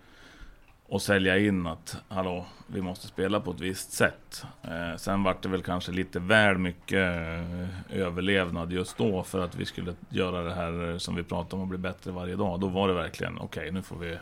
och 0.90 1.02
sälja 1.02 1.38
in 1.38 1.68
att 1.68 1.98
hallå, 2.08 2.46
vi 2.68 2.82
måste 2.82 3.08
spela 3.08 3.40
på 3.40 3.52
ett 3.52 3.60
visst 3.60 3.92
sätt. 3.92 4.46
Eh, 4.62 4.98
sen 4.98 5.24
vart 5.24 5.44
det 5.44 5.50
väl 5.50 5.64
kanske 5.64 5.92
lite 5.92 6.20
väl 6.20 6.58
mycket 6.58 7.18
eh, 7.18 8.00
överlevnad 8.00 8.72
just 8.72 8.98
då 8.98 9.24
för 9.24 9.40
att 9.40 9.56
vi 9.56 9.66
skulle 9.66 9.94
göra 10.10 10.44
det 10.44 10.54
här 10.54 10.90
eh, 10.90 10.98
som 10.98 11.16
vi 11.16 11.24
pratar 11.24 11.58
om 11.58 11.62
och 11.62 11.68
bli 11.68 11.78
bättre 11.78 12.12
varje 12.12 12.36
dag. 12.36 12.60
Då 12.60 12.68
var 12.68 12.88
det 12.88 12.94
verkligen 12.94 13.38
okej, 13.38 13.62
okay, 13.62 13.72
nu 13.72 13.82
får 13.82 13.96
vi 13.96 14.18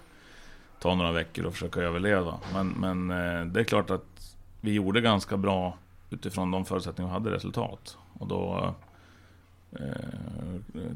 ta 0.79 0.95
några 0.95 1.11
veckor 1.11 1.45
och 1.45 1.53
försöka 1.53 1.79
överleva. 1.79 2.39
Men, 2.53 2.67
men 2.67 3.11
eh, 3.11 3.45
det 3.45 3.59
är 3.59 3.63
klart 3.63 3.89
att 3.89 4.35
vi 4.61 4.73
gjorde 4.73 5.01
ganska 5.01 5.37
bra 5.37 5.77
utifrån 6.09 6.51
de 6.51 6.65
förutsättningar 6.65 7.09
vi 7.09 7.13
hade 7.13 7.31
resultat. 7.31 7.97
Och 8.13 8.27
då 8.27 8.73
eh, 9.71 9.79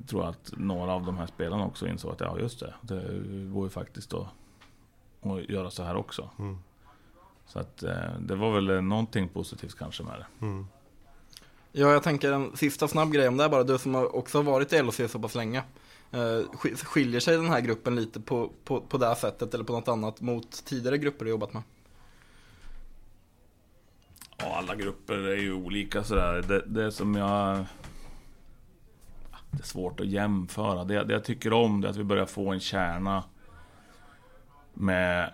tror 0.07 0.23
jag 0.23 0.29
att 0.29 0.53
några 0.57 0.91
av 0.91 1.06
de 1.06 1.18
här 1.18 1.27
spelarna 1.27 1.65
också 1.65 1.88
insåg 1.88 2.12
att 2.12 2.19
ja, 2.19 2.39
just 2.39 2.59
det, 2.59 2.73
det 2.81 3.03
går 3.53 3.63
ju 3.63 3.69
faktiskt 3.69 4.13
att 4.13 4.27
och 5.21 5.41
göra 5.41 5.69
så 5.69 5.83
här 5.83 5.95
också. 5.95 6.29
Mm. 6.39 6.57
Så 7.45 7.59
att 7.59 7.83
eh, 7.83 8.19
det 8.19 8.35
var 8.35 8.51
väl 8.51 8.83
någonting 8.83 9.29
positivt 9.29 9.77
kanske 9.77 10.03
med 10.03 10.13
det. 10.19 10.45
Mm. 10.45 10.68
Ja, 11.71 11.91
jag 11.91 12.03
tänker 12.03 12.31
en 12.31 12.57
sista 12.57 12.87
snabb 12.87 13.11
grej 13.11 13.28
om 13.28 13.37
det 13.37 13.44
här 13.44 13.49
bara. 13.49 13.63
Du 13.63 13.78
som 13.78 13.95
också 13.95 14.37
har 14.37 14.44
varit 14.44 14.73
i 14.73 14.81
LOC 14.81 15.01
så 15.07 15.19
pass 15.19 15.35
länge. 15.35 15.63
Eh, 16.11 16.42
skiljer 16.75 17.19
sig 17.19 17.37
den 17.37 17.49
här 17.49 17.61
gruppen 17.61 17.95
lite 17.95 18.19
på, 18.19 18.51
på, 18.63 18.81
på 18.81 18.97
det 18.97 19.07
här 19.07 19.16
sättet 19.16 19.54
eller 19.54 19.63
på 19.63 19.73
något 19.73 19.87
annat 19.87 20.21
mot 20.21 20.66
tidigare 20.66 20.97
grupper 20.97 21.25
du 21.25 21.31
jobbat 21.31 21.54
med? 21.54 21.63
Ja, 24.37 24.56
alla 24.57 24.75
grupper 24.75 25.18
är 25.18 25.37
ju 25.37 25.54
olika 25.54 26.04
sådär. 26.04 26.42
Det, 26.47 26.63
det 26.66 26.92
som 26.92 27.16
jag... 27.16 27.66
Det 29.51 29.63
är 29.63 29.68
svårt 29.68 29.99
att 29.99 30.07
jämföra. 30.07 30.83
Det, 30.83 31.04
det 31.04 31.13
jag 31.13 31.23
tycker 31.23 31.54
om 31.54 31.81
det 31.81 31.87
är 31.87 31.90
att 31.90 31.97
vi 31.97 32.04
börjar 32.04 32.25
få 32.25 32.49
en 32.51 32.59
kärna 32.59 33.23
med 34.73 35.31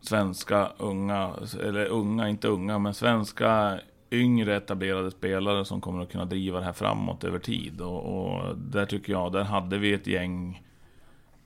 svenska 0.00 0.72
unga, 0.78 1.30
eller 1.62 1.86
unga, 1.86 2.28
inte 2.28 2.48
unga, 2.48 2.78
men 2.78 2.94
svenska 2.94 3.80
yngre 4.10 4.56
etablerade 4.56 5.10
spelare 5.10 5.64
som 5.64 5.80
kommer 5.80 6.02
att 6.02 6.12
kunna 6.12 6.24
driva 6.24 6.58
det 6.58 6.64
här 6.64 6.72
framåt 6.72 7.24
över 7.24 7.38
tid. 7.38 7.80
Och, 7.80 8.26
och 8.26 8.56
där 8.58 8.86
tycker 8.86 9.12
jag, 9.12 9.32
där 9.32 9.44
hade 9.44 9.78
vi 9.78 9.92
ett 9.92 10.06
gäng 10.06 10.62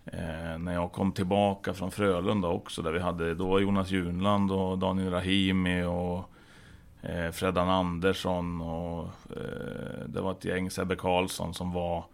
eh, 0.05 0.59
när 0.59 0.75
jag 0.75 0.93
kom 0.93 1.13
tillbaka 1.13 1.75
från 1.75 1.91
Frölunda 1.91 2.49
också. 2.49 2.83
Där 2.83 2.93
vi 2.93 3.01
hade 3.01 3.35
då 3.35 3.61
Jonas 3.61 3.91
Junland 3.91 4.53
och 4.53 4.79
Daniel 4.79 5.11
Rahimi 5.11 5.83
och 5.83 6.31
eh, 7.03 7.31
Fredan 7.33 7.69
Andersson 7.69 8.61
och 8.61 9.05
eh, 9.37 10.07
det 10.07 10.21
var 10.21 10.33
ett 10.33 10.45
gäng 10.45 10.71
Sebbe 10.71 10.97
Karlsson 10.97 11.55
som 11.55 11.73
var 11.73 12.05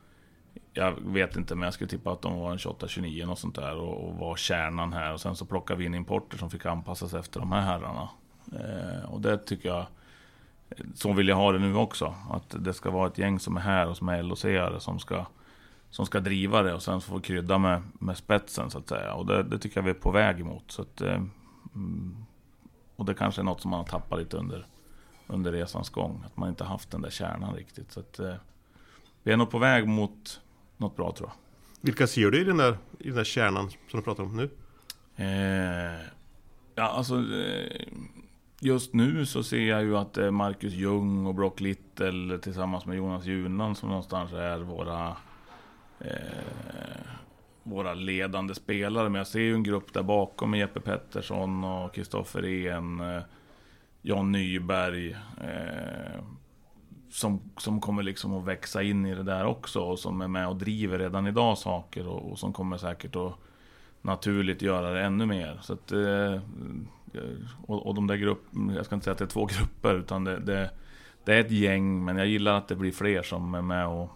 jag 0.73 0.95
vet 1.01 1.37
inte, 1.37 1.55
men 1.55 1.65
jag 1.65 1.75
skulle 1.75 1.91
tippa 1.91 2.13
att 2.13 2.23
de 2.23 2.41
var 2.41 2.53
en 2.53 2.59
28-29 2.59 3.31
och 3.31 3.39
sånt 3.39 3.55
där 3.55 3.77
och, 3.77 4.09
och, 4.09 4.15
var 4.15 4.37
kärnan 4.37 4.93
här. 4.93 5.13
Och 5.13 5.21
sen 5.21 5.37
så 5.37 5.45
plockade 5.45 5.79
vi 5.79 5.85
in 5.85 5.95
importer 5.95 6.39
som 6.39 6.51
fick 6.51 6.67
anpassa 6.67 7.09
sig 7.09 7.21
efter 7.21 7.41
de 7.41 7.53
här 7.53 7.61
herrarna. 7.61 8.09
Eh, 8.53 9.11
och 9.11 9.21
det 9.21 9.39
tycker 9.39 9.69
jag, 9.69 9.87
så 10.95 11.13
vill 11.13 11.29
jag 11.29 11.37
ha 11.37 11.53
det 11.53 11.59
nu 11.59 11.77
också. 11.77 12.15
Att 12.31 12.57
det 12.59 12.75
ska 12.75 12.91
vara 12.91 13.07
ett 13.07 13.19
gäng 13.19 13.41
som 13.41 13.57
är 13.57 13.61
här 13.61 13.89
och 13.89 13.97
som 13.97 14.09
är 14.09 14.23
LOC-are 14.23 14.79
som 14.79 14.99
ska, 14.99 15.27
som 15.91 16.07
ska 16.07 16.21
driva 16.21 16.63
det 16.63 16.75
och 16.75 16.83
sen 16.83 17.01
få 17.01 17.21
krydda 17.21 17.59
med, 17.59 17.83
med 17.93 18.17
spetsen 18.17 18.71
så 18.71 18.79
att 18.79 18.89
säga. 18.89 19.15
Och 19.15 19.27
det, 19.27 19.43
det 19.43 19.59
tycker 19.59 19.79
jag 19.79 19.85
vi 19.85 19.91
är 19.91 19.95
på 19.95 20.11
väg 20.11 20.41
emot. 20.41 20.65
Så 20.71 20.83
att, 20.83 21.01
eh, 21.01 21.23
mm, 21.75 22.17
och 22.97 23.05
det 23.05 23.15
kanske 23.15 23.41
är 23.41 23.45
något 23.45 23.61
som 23.61 23.71
man 23.71 23.81
har 23.81 23.87
tappat 23.87 24.19
lite 24.19 24.37
under, 24.37 24.67
under 25.27 25.53
resans 25.53 25.91
gång. 25.91 26.23
Att 26.27 26.37
man 26.37 26.49
inte 26.49 26.65
haft 26.65 26.91
den 26.91 27.03
där 27.03 27.11
kärnan 27.11 27.55
riktigt. 27.55 27.93
Så 27.93 28.01
att, 28.01 28.19
eh, 28.19 28.35
vi 29.23 29.33
är 29.33 29.37
nog 29.37 29.51
på 29.51 29.59
väg 29.59 29.89
mot 29.89 30.41
något 30.77 30.97
bra 30.97 31.13
tror 31.13 31.29
jag. 31.29 31.37
Vilka 31.81 32.07
ser 32.07 32.31
du 32.31 32.41
i 32.41 32.45
den 32.45 32.57
där, 32.57 32.79
i 32.99 33.07
den 33.07 33.17
där 33.17 33.25
kärnan 33.25 33.71
som 33.71 34.01
du 34.01 34.03
pratar 34.03 34.23
om 34.23 34.37
nu? 34.37 34.51
Eh, 35.17 36.07
ja, 36.75 36.83
alltså... 36.83 37.15
Eh, 37.15 37.87
just 38.61 38.95
nu 38.95 39.27
så 39.27 39.43
ser 39.43 39.65
jag 39.69 39.83
ju 39.83 39.97
att 39.97 40.17
är 40.17 40.31
Marcus 40.31 40.73
Ljung 40.73 41.27
och 41.27 41.35
Brock 41.35 41.61
Little 41.61 42.39
tillsammans 42.39 42.87
med 42.87 42.97
Jonas 42.97 43.25
Junland 43.25 43.79
som 43.79 43.89
någonstans 43.89 44.33
är 44.33 44.59
våra 44.59 45.17
eh, 46.01 47.15
våra 47.63 47.95
ledande 47.95 48.55
spelare. 48.55 49.09
Men 49.09 49.19
jag 49.19 49.27
ser 49.27 49.41
ju 49.41 49.55
en 49.55 49.63
grupp 49.63 49.93
där 49.93 50.03
bakom 50.03 50.51
med 50.51 50.61
Jeppe 50.61 50.81
Pettersson 50.81 51.65
och 51.65 51.95
Kristoffer 51.95 52.45
En, 52.67 53.01
eh, 53.01 53.23
Jan 54.03 54.33
Nyberg. 54.33 55.11
Eh, 55.41 56.21
som, 57.15 57.41
som 57.57 57.81
kommer 57.81 58.03
liksom 58.03 58.35
att 58.35 58.45
växa 58.45 58.83
in 58.83 59.07
i 59.07 59.15
det 59.15 59.23
där 59.23 59.45
också 59.45 59.81
och 59.81 59.99
som 59.99 60.21
är 60.21 60.29
med 60.29 60.49
och 60.49 60.57
driver 60.57 60.99
redan 60.99 61.27
idag 61.27 61.59
saker 61.59 62.09
och, 62.09 62.31
och 62.31 62.39
som 62.39 62.53
kommer 62.53 62.79
säkert 62.79 63.17
att 63.17 63.33
naturligt 64.03 64.63
göra 64.63 64.91
det 64.91 65.01
ännu 65.01 65.27
mer. 65.27 65.61
Så 65.63 65.73
att, 65.73 65.93
eh, 65.93 66.41
och, 67.67 67.87
och 67.87 67.95
de 67.95 68.07
där 68.07 68.17
grupperna, 68.17 68.75
jag 68.75 68.87
ska 68.87 68.95
inte 68.95 69.05
säga 69.05 69.13
att 69.13 69.19
det 69.19 69.25
är 69.25 69.29
två 69.29 69.47
grupper 69.59 69.95
utan 69.95 70.25
det, 70.25 70.39
det, 70.39 70.71
det, 71.25 71.35
är 71.35 71.41
ett 71.41 71.51
gäng 71.51 72.05
men 72.05 72.17
jag 72.17 72.27
gillar 72.27 72.55
att 72.55 72.69
det 72.69 72.77
blir 72.77 72.93
fler 72.93 73.23
som 73.23 73.55
är 73.55 73.63
med 73.63 73.87
och, 73.87 74.11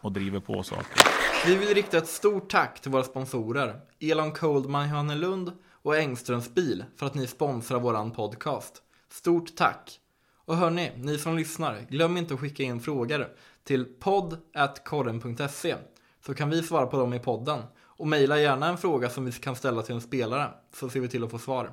och 0.00 0.12
driver 0.12 0.40
på 0.40 0.62
saker. 0.62 1.02
Vi 1.46 1.56
vill 1.56 1.74
rikta 1.74 1.98
ett 1.98 2.08
stort 2.08 2.50
tack 2.50 2.80
till 2.80 2.90
våra 2.90 3.04
sponsorer 3.04 3.80
Elon 4.00 4.32
Coldman 4.32 4.88
Johannelund 4.88 5.52
och 5.82 5.96
Engströms 5.96 6.54
bil 6.54 6.84
för 6.96 7.06
att 7.06 7.14
ni 7.14 7.26
sponsrar 7.26 7.80
våran 7.80 8.10
podcast. 8.10 8.82
Stort 9.08 9.56
tack! 9.56 10.00
Och 10.48 10.56
hörni, 10.56 10.92
ni 10.96 11.18
som 11.18 11.36
lyssnar, 11.36 11.86
glöm 11.90 12.16
inte 12.16 12.34
att 12.34 12.40
skicka 12.40 12.62
in 12.62 12.80
frågor 12.80 13.28
till 13.64 13.84
podd.korren.se 13.84 15.76
så 16.26 16.34
kan 16.34 16.50
vi 16.50 16.62
svara 16.62 16.86
på 16.86 16.96
dem 16.96 17.14
i 17.14 17.18
podden. 17.18 17.62
Och 17.80 18.06
mejla 18.06 18.38
gärna 18.38 18.68
en 18.68 18.78
fråga 18.78 19.10
som 19.10 19.24
vi 19.24 19.32
kan 19.32 19.56
ställa 19.56 19.82
till 19.82 19.94
en 19.94 20.00
spelare 20.00 20.50
så 20.74 20.88
ser 20.88 21.00
vi 21.00 21.08
till 21.08 21.24
att 21.24 21.30
få 21.30 21.38
svar. 21.38 21.70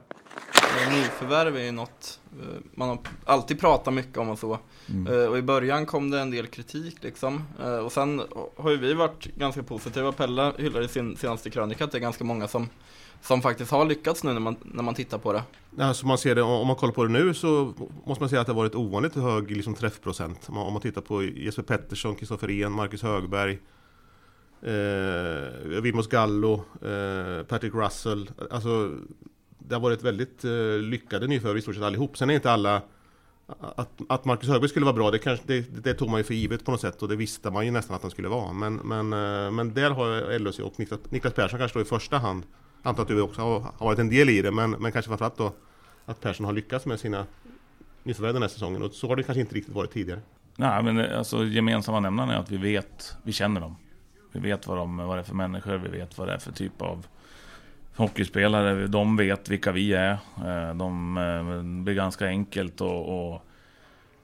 Nyförvärv 0.91 1.57
är 1.57 1.72
något 1.72 2.19
eh, 2.41 2.60
man 2.74 2.89
har 2.89 3.00
alltid 3.25 3.60
pratat 3.60 3.93
mycket 3.93 4.17
om 4.17 4.29
och 4.29 4.39
så. 4.39 4.60
Mm. 4.89 5.29
Och 5.29 5.38
i 5.38 5.41
början 5.41 5.86
kom 5.86 6.10
det 6.10 6.19
en 6.19 6.31
del 6.31 6.48
kritik 6.48 7.03
liksom. 7.03 7.43
Eh, 7.63 7.77
och 7.77 7.91
sen 7.91 8.22
har 8.57 8.72
ju 8.72 8.77
vi 8.77 8.93
varit 8.93 9.25
ganska 9.36 9.63
positiva. 9.63 10.12
Pelle 10.12 10.53
hyllar 10.57 10.81
i 10.81 10.88
sin 10.88 11.17
senaste 11.17 11.50
krönika 11.50 11.84
att 11.84 11.91
det 11.91 11.98
är 11.98 12.00
ganska 12.00 12.24
många 12.24 12.48
som, 12.48 12.69
som 13.22 13.41
faktiskt 13.41 13.72
har 13.72 13.86
lyckats 13.86 14.24
nu 14.24 14.34
när 14.34 14.39
man, 14.39 14.55
när 14.62 14.84
man 14.84 14.95
tittar 14.95 15.17
på 15.17 15.34
det. 15.34 15.43
Alltså 15.79 16.07
man 16.07 16.17
ser 16.17 16.36
det, 16.36 16.41
om 16.41 16.67
man 16.67 16.75
kollar 16.75 16.93
på 16.93 17.03
det 17.03 17.12
nu 17.12 17.34
så 17.34 17.74
måste 18.05 18.22
man 18.22 18.29
säga 18.29 18.41
att 18.41 18.48
det 18.48 18.53
har 18.53 18.62
varit 18.62 18.75
ovanligt 18.75 19.15
hög 19.15 19.51
liksom, 19.51 19.74
träffprocent. 19.74 20.50
Om 20.50 20.74
man 20.74 20.81
tittar 20.81 21.01
på 21.01 21.24
Jesper 21.24 21.63
Pettersson, 21.63 22.15
Kristoffer 22.15 22.51
En, 22.51 22.72
Marcus 22.72 23.03
Högberg, 23.03 23.60
eh, 24.62 25.81
Vilmos 25.81 26.07
Gallo, 26.07 26.63
eh, 26.81 27.43
Patrick 27.43 27.74
Russell. 27.74 28.29
Alltså, 28.51 28.91
det 29.67 29.75
har 29.75 29.79
varit 29.81 30.03
väldigt 30.03 30.43
eh, 30.43 30.51
lyckade 30.81 31.27
nyförvärv 31.27 31.57
i 31.57 31.62
stort 31.62 31.75
sett 31.75 31.84
allihop. 31.84 32.17
Sen 32.17 32.29
är 32.29 32.34
inte 32.34 32.51
alla 32.51 32.81
att, 33.48 34.01
att 34.10 34.25
Marcus 34.25 34.50
Högberg 34.50 34.69
skulle 34.69 34.86
vara 34.86 34.95
bra, 34.95 35.12
det, 35.12 35.19
kanske, 35.19 35.45
det, 35.48 35.84
det 35.84 35.93
tog 35.93 36.10
man 36.10 36.19
ju 36.19 36.24
för 36.24 36.34
givet 36.34 36.65
på 36.65 36.72
något 36.72 36.81
sätt 36.81 37.01
och 37.01 37.07
det 37.07 37.15
visste 37.15 37.51
man 37.51 37.65
ju 37.65 37.72
nästan 37.72 37.95
att 37.95 38.01
han 38.01 38.12
skulle 38.12 38.27
vara. 38.27 38.53
Men, 38.53 38.75
men, 38.75 39.13
eh, 39.13 39.51
men 39.51 39.74
där 39.74 39.91
har 39.91 40.39
LHC 40.39 40.60
och 40.60 40.79
Niklas, 40.79 41.00
Niklas 41.10 41.34
Persson 41.34 41.60
kanske 41.60 41.79
då 41.79 41.81
i 41.81 41.86
första 41.86 42.17
hand, 42.17 42.43
antar 42.84 43.03
att 43.03 43.07
du 43.07 43.22
också 43.22 43.41
har, 43.41 43.60
har 43.60 43.86
varit 43.86 44.00
en 44.00 44.10
del 44.10 44.29
i 44.29 44.41
det, 44.41 44.51
men, 44.51 44.72
men 44.72 44.91
kanske 44.91 45.10
framförallt 45.10 45.38
då 45.38 45.53
att 46.05 46.22
Persson 46.22 46.45
har 46.45 46.53
lyckats 46.53 46.86
med 46.86 47.00
sina 47.00 47.25
nyförvärv 48.03 48.34
den 48.34 48.41
här 48.41 48.50
säsongen 48.50 48.84
och 48.84 48.93
så 48.93 49.07
har 49.07 49.15
det 49.15 49.24
kanske 49.24 49.41
inte 49.41 49.55
riktigt 49.55 49.75
varit 49.75 49.91
tidigare. 49.91 50.22
Nej, 50.55 50.84
men 50.84 51.00
eh, 51.00 51.17
alltså 51.17 51.45
gemensamma 51.45 52.00
nämnaren 52.00 52.29
är 52.29 52.38
att 52.38 52.51
vi 52.51 52.57
vet, 52.57 53.17
vi 53.24 53.31
känner 53.31 53.62
dem. 53.62 53.75
Vi 54.31 54.39
vet 54.39 54.67
vad, 54.67 54.77
de, 54.77 54.98
vad 54.98 55.17
det 55.17 55.22
är 55.22 55.24
för 55.24 55.36
människor, 55.36 55.77
vi 55.77 55.89
vet 55.89 56.17
vad 56.17 56.27
det 56.27 56.34
är 56.34 56.38
för 56.38 56.51
typ 56.51 56.81
av 56.81 57.07
hockeyspelare. 57.95 58.87
De 58.87 59.17
vet 59.17 59.49
vilka 59.49 59.71
vi 59.71 59.93
är. 59.93 60.11
Eh, 60.45 60.75
de 60.75 61.17
eh, 61.17 61.83
blir 61.83 61.93
ganska 61.93 62.27
enkelt 62.27 62.81
att 62.81 63.41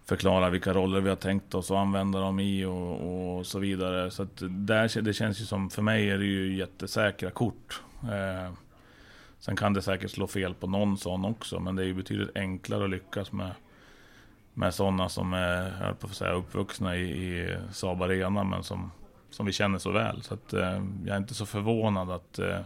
förklara 0.06 0.50
vilka 0.50 0.74
roller 0.74 1.02
vi 1.02 1.10
har 1.10 1.16
tänkt 1.16 1.56
oss 1.56 1.72
att 1.72 1.78
använda 1.78 2.20
dem 2.20 2.40
i 2.40 2.66
och, 2.66 3.38
och 3.38 3.46
så 3.46 3.60
vidare. 3.60 4.12
Så 4.12 4.24
att 4.24 4.42
där, 4.50 5.02
det 5.02 5.14
känns 5.14 5.42
ju 5.42 5.46
som, 5.46 5.70
för 5.70 5.82
mig 5.82 6.10
är 6.10 6.18
det 6.18 6.26
ju 6.26 6.56
jättesäkra 6.56 7.30
kort. 7.30 7.82
Eh, 8.04 8.54
sen 9.40 9.56
kan 9.56 9.74
det 9.74 9.82
säkert 9.82 10.12
slå 10.12 10.28
fel 10.28 10.54
på 10.54 10.68
någon 10.68 10.98
sån 10.98 11.26
också, 11.26 11.60
men 11.60 11.76
det 11.76 11.84
är 11.84 11.88
ju 11.88 11.94
betydligt 11.94 12.38
enklare 12.38 12.84
att 12.84 12.90
lyckas 12.90 13.32
med 13.32 13.52
med 14.54 14.74
sådana 14.74 15.10
som 15.10 15.34
är, 15.34 15.74
jag 15.82 16.00
på 16.00 16.08
att 16.08 16.14
säga, 16.14 16.32
uppvuxna 16.32 16.96
i, 16.96 17.02
i 17.02 17.58
Saab 17.72 18.02
Arena, 18.02 18.44
men 18.44 18.64
som 18.64 18.92
som 19.32 19.46
vi 19.46 19.52
känner 19.52 19.80
så 19.80 19.92
väl. 19.92 20.22
Så 20.22 20.34
att, 20.34 20.54
eh, 20.54 20.84
jag 21.06 21.14
är 21.14 21.18
inte 21.18 21.34
så 21.34 21.46
förvånad 21.46 22.12
att, 22.12 22.40
eh, 22.40 22.60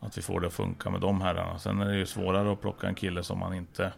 att 0.00 0.18
vi 0.18 0.22
får 0.22 0.40
det 0.40 0.46
att 0.46 0.52
funka 0.52 0.90
med 0.90 1.00
de 1.00 1.20
herrarna. 1.20 1.58
Sen 1.58 1.80
är 1.80 1.88
det 1.88 1.96
ju 1.96 2.06
svårare 2.06 2.52
att 2.52 2.60
plocka 2.60 2.86
en 2.86 2.94
kille 2.94 3.22
som 3.22 3.38
man 3.38 3.54
inte, 3.54 3.92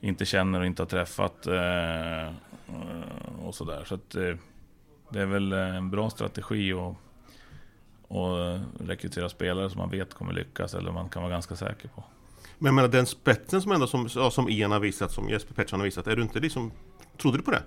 inte 0.00 0.24
känner 0.24 0.60
och 0.60 0.66
inte 0.66 0.82
har 0.82 0.88
träffat. 0.88 1.46
Eh, 1.46 2.32
och 3.42 3.54
sådär. 3.54 3.84
Så 3.84 3.94
att, 3.94 4.14
eh, 4.14 4.34
det 5.10 5.20
är 5.20 5.26
väl 5.26 5.52
en 5.52 5.90
bra 5.90 6.10
strategi 6.10 6.72
att 6.72 6.96
och 8.08 8.58
rekrytera 8.80 9.28
spelare 9.28 9.70
som 9.70 9.78
man 9.78 9.90
vet 9.90 10.14
kommer 10.14 10.32
lyckas 10.32 10.74
eller 10.74 10.92
man 10.92 11.08
kan 11.08 11.22
vara 11.22 11.32
ganska 11.32 11.56
säker 11.56 11.88
på. 11.88 12.04
Men 12.58 12.66
jag 12.66 12.74
menar 12.74 12.88
den 12.88 13.06
spetsen 13.06 13.62
som 13.62 13.72
ändå 13.72 13.86
som, 13.86 14.08
som 14.08 14.48
Ian 14.48 14.72
har 14.72 14.80
visat, 14.80 15.12
som 15.12 15.28
Jesper 15.28 15.54
Pettersson 15.54 15.80
har 15.80 15.84
visat, 15.84 16.06
är 16.06 16.16
du 16.16 16.22
inte 16.22 16.40
liksom, 16.40 16.72
trodde 17.16 17.38
du 17.38 17.42
på 17.42 17.50
det? 17.50 17.62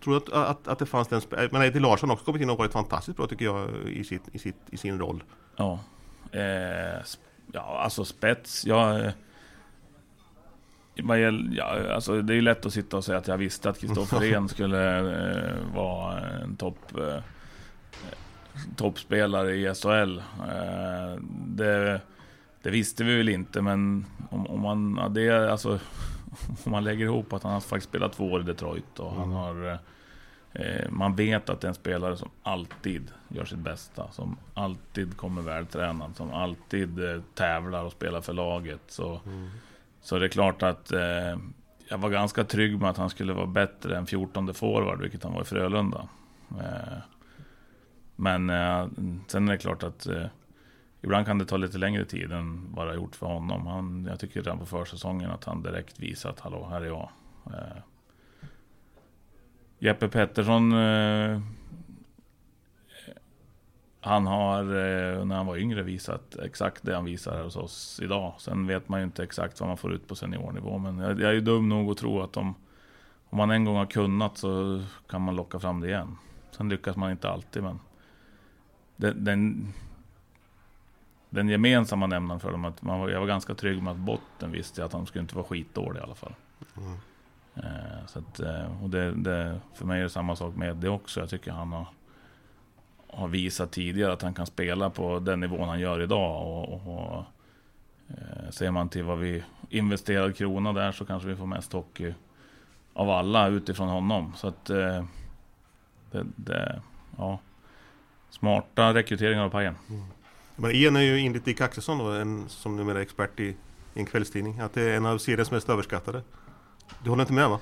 tror 0.00 0.16
att, 0.16 0.28
att, 0.28 0.68
att 0.68 0.78
det 0.78 0.86
fanns 0.86 1.08
den... 1.08 1.20
Men 1.30 1.62
Eddie 1.62 1.80
Larsson 1.80 2.10
också 2.10 2.24
kommit 2.24 2.42
in 2.42 2.50
och 2.50 2.58
varit 2.58 2.72
fantastiskt 2.72 3.16
bra 3.16 3.26
tycker 3.26 3.44
jag 3.44 3.70
i, 3.86 4.04
sitt, 4.04 4.22
i, 4.32 4.38
sitt, 4.38 4.56
i 4.70 4.76
sin 4.76 4.98
roll. 4.98 5.22
Ja. 5.56 5.80
Eh, 6.34 7.02
ja, 7.52 7.80
alltså 7.82 8.04
spets. 8.04 8.66
Jag... 8.66 9.12
Ja, 10.96 11.94
alltså 11.94 12.22
det 12.22 12.34
är 12.34 12.42
lätt 12.42 12.66
att 12.66 12.72
sitta 12.72 12.96
och 12.96 13.04
säga 13.04 13.18
att 13.18 13.28
jag 13.28 13.38
visste 13.38 13.70
att 13.70 13.80
Kristoffer 13.80 14.20
Rehn 14.20 14.48
skulle 14.48 14.98
eh, 14.98 15.74
vara 15.74 16.20
en 16.20 16.56
topp 16.56 16.98
eh, 16.98 17.22
toppspelare 18.76 19.54
i 19.54 19.74
SHL. 19.74 20.18
Eh, 20.18 21.20
det, 21.46 22.00
det, 22.62 22.70
visste 22.70 23.04
vi 23.04 23.16
väl 23.16 23.28
inte, 23.28 23.62
men 23.62 24.06
om, 24.30 24.46
om 24.46 24.60
man, 24.60 24.98
ja, 25.00 25.08
det, 25.08 25.52
alltså, 25.52 25.70
om 26.64 26.72
man 26.72 26.84
lägger 26.84 27.04
ihop 27.04 27.32
att 27.32 27.42
han 27.42 27.52
har 27.52 27.60
faktiskt 27.60 27.88
spelat 27.88 28.12
två 28.12 28.32
år 28.32 28.40
i 28.40 28.44
Detroit 28.44 28.98
och 28.98 29.12
mm. 29.12 29.20
han 29.20 29.32
har 29.32 29.70
eh, 29.70 29.78
Man 30.88 31.16
vet 31.16 31.50
att 31.50 31.60
det 31.60 31.66
är 31.66 31.68
en 31.68 31.74
spelare 31.74 32.16
som 32.16 32.30
alltid 32.42 33.10
gör 33.28 33.44
sitt 33.44 33.58
bästa, 33.58 34.10
som 34.10 34.36
alltid 34.54 35.16
kommer 35.16 35.42
vältränad, 35.42 36.16
som 36.16 36.32
alltid 36.32 36.98
eh, 36.98 37.22
tävlar 37.34 37.84
och 37.84 37.92
spelar 37.92 38.20
för 38.20 38.32
laget. 38.32 38.80
Så, 38.86 39.20
mm. 39.26 39.50
så 40.00 40.18
det 40.18 40.26
är 40.26 40.28
klart 40.28 40.62
att 40.62 40.92
eh, 40.92 41.38
jag 41.88 41.98
var 41.98 42.10
ganska 42.10 42.44
trygg 42.44 42.80
med 42.80 42.90
att 42.90 42.96
han 42.96 43.10
skulle 43.10 43.32
vara 43.32 43.46
bättre 43.46 43.96
än 43.96 44.06
14 44.06 44.54
forward, 44.54 45.00
vilket 45.00 45.22
han 45.22 45.32
var 45.32 45.42
i 45.42 45.44
Frölunda. 45.44 46.08
Eh, 46.50 46.98
men 48.16 48.50
eh, 48.50 48.86
sen 49.26 49.48
är 49.48 49.52
det 49.52 49.58
klart 49.58 49.82
att 49.82 50.06
eh, 50.06 50.26
Ibland 51.02 51.26
kan 51.26 51.38
det 51.38 51.44
ta 51.44 51.56
lite 51.56 51.78
längre 51.78 52.04
tid 52.04 52.32
än 52.32 52.74
vad 52.74 52.86
det 52.86 52.90
har 52.90 52.96
gjort 52.96 53.16
för 53.16 53.26
honom. 53.26 53.66
Han, 53.66 54.06
jag 54.10 54.20
tycker 54.20 54.42
redan 54.42 54.58
på 54.58 54.66
försäsongen 54.66 55.30
att 55.30 55.44
han 55.44 55.62
direkt 55.62 56.00
visat 56.00 56.32
att 56.32 56.40
hallå, 56.40 56.68
här 56.70 56.80
är 56.80 56.86
jag. 56.86 57.10
Jeppe 59.84 60.08
Pettersson 60.08 60.72
eh, 60.72 61.40
Han 64.00 64.26
har 64.26 64.60
eh, 64.60 65.24
när 65.24 65.36
han 65.36 65.46
var 65.46 65.56
yngre 65.56 65.82
visat 65.82 66.36
exakt 66.36 66.82
det 66.82 66.94
han 66.94 67.04
visar 67.04 67.42
hos 67.42 67.56
oss 67.56 68.00
idag. 68.02 68.34
Sen 68.38 68.66
vet 68.66 68.88
man 68.88 69.00
ju 69.00 69.04
inte 69.04 69.22
exakt 69.22 69.60
vad 69.60 69.68
man 69.68 69.76
får 69.76 69.94
ut 69.94 70.08
på 70.08 70.14
seniornivå. 70.14 70.78
Men 70.78 70.98
jag, 70.98 71.20
jag 71.20 71.30
är 71.30 71.32
ju 71.32 71.40
dum 71.40 71.68
nog 71.68 71.90
att 71.90 71.98
tro 71.98 72.20
att 72.20 72.36
om, 72.36 72.54
om 73.28 73.38
man 73.38 73.50
en 73.50 73.64
gång 73.64 73.76
har 73.76 73.86
kunnat 73.86 74.38
så 74.38 74.82
kan 75.08 75.22
man 75.22 75.36
locka 75.36 75.58
fram 75.58 75.80
det 75.80 75.88
igen. 75.88 76.16
Sen 76.50 76.68
lyckas 76.68 76.96
man 76.96 77.10
inte 77.10 77.30
alltid 77.30 77.62
men 77.62 77.80
den, 78.96 79.24
den 79.24 79.72
den 81.30 81.48
gemensamma 81.48 82.06
nämnaren 82.06 82.40
för 82.40 82.52
dem, 82.52 82.64
att 82.64 82.82
man 82.82 83.00
var, 83.00 83.08
jag 83.08 83.20
var 83.20 83.26
ganska 83.26 83.54
trygg 83.54 83.82
med 83.82 83.90
att 83.90 83.98
botten 83.98 84.52
visste 84.52 84.80
jag 84.80 84.86
att 84.86 84.92
han 84.92 85.06
skulle 85.06 85.22
inte 85.22 85.36
vara 85.36 85.46
skitdålig 85.46 86.00
i 86.00 86.02
alla 86.02 86.14
fall. 86.14 86.34
Mm. 86.76 86.98
Eh, 87.56 88.06
så 88.06 88.18
att, 88.18 88.40
eh, 88.40 88.82
och 88.82 88.90
det, 88.90 89.12
det, 89.12 89.60
för 89.74 89.84
mig 89.86 89.98
är 89.98 90.02
det 90.02 90.10
samma 90.10 90.36
sak 90.36 90.56
med 90.56 90.76
det 90.76 90.88
också. 90.88 91.20
Jag 91.20 91.28
tycker 91.28 91.52
han 91.52 91.72
har, 91.72 91.86
har 93.06 93.28
visat 93.28 93.72
tidigare 93.72 94.12
att 94.12 94.22
han 94.22 94.34
kan 94.34 94.46
spela 94.46 94.90
på 94.90 95.18
den 95.18 95.40
nivån 95.40 95.68
han 95.68 95.80
gör 95.80 96.00
idag. 96.00 96.46
Och, 96.46 96.72
och, 96.72 97.14
och 97.14 97.24
eh, 98.08 98.50
ser 98.50 98.70
man 98.70 98.88
till 98.88 99.04
vad 99.04 99.18
vi 99.18 99.42
investerar 99.68 100.32
krona 100.32 100.72
där 100.72 100.92
så 100.92 101.04
kanske 101.04 101.28
vi 101.28 101.36
får 101.36 101.46
mest 101.46 101.72
hockey 101.72 102.14
av 102.92 103.10
alla 103.10 103.48
utifrån 103.48 103.88
honom. 103.88 104.32
Så 104.36 104.48
att 104.48 104.70
eh, 104.70 105.04
det, 106.10 106.26
det, 106.36 106.82
ja, 107.16 107.38
smarta 108.30 108.94
rekryteringar 108.94 109.44
av 109.44 109.50
Pajen. 109.50 109.74
Mm. 109.88 110.04
Men 110.56 110.70
en 110.70 110.96
är 110.96 111.00
ju 111.00 111.18
enligt 111.18 111.44
Dick 111.44 111.60
Axelsson 111.60 111.98
då, 111.98 112.10
en, 112.10 112.48
som 112.48 112.76
numera 112.76 112.98
är 112.98 113.02
expert 113.02 113.40
i, 113.40 113.44
i 113.44 113.56
en 113.94 114.06
kvällstidning, 114.06 114.60
att 114.60 114.72
det 114.72 114.82
är 114.82 114.96
en 114.96 115.06
av 115.06 115.18
seriens 115.18 115.50
mest 115.50 115.68
överskattade. 115.68 116.22
Du 117.02 117.10
håller 117.10 117.22
inte 117.22 117.32
med 117.32 117.48
va? 117.48 117.60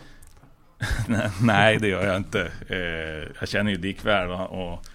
Nej, 1.43 1.79
det 1.79 1.89
gör 1.89 2.07
jag 2.07 2.17
inte. 2.17 2.53
Eh, 2.69 3.31
jag 3.41 3.49
känner 3.49 3.71
ju 3.71 3.77
Dick 3.77 4.05
väl 4.05 4.31
och 4.31 4.87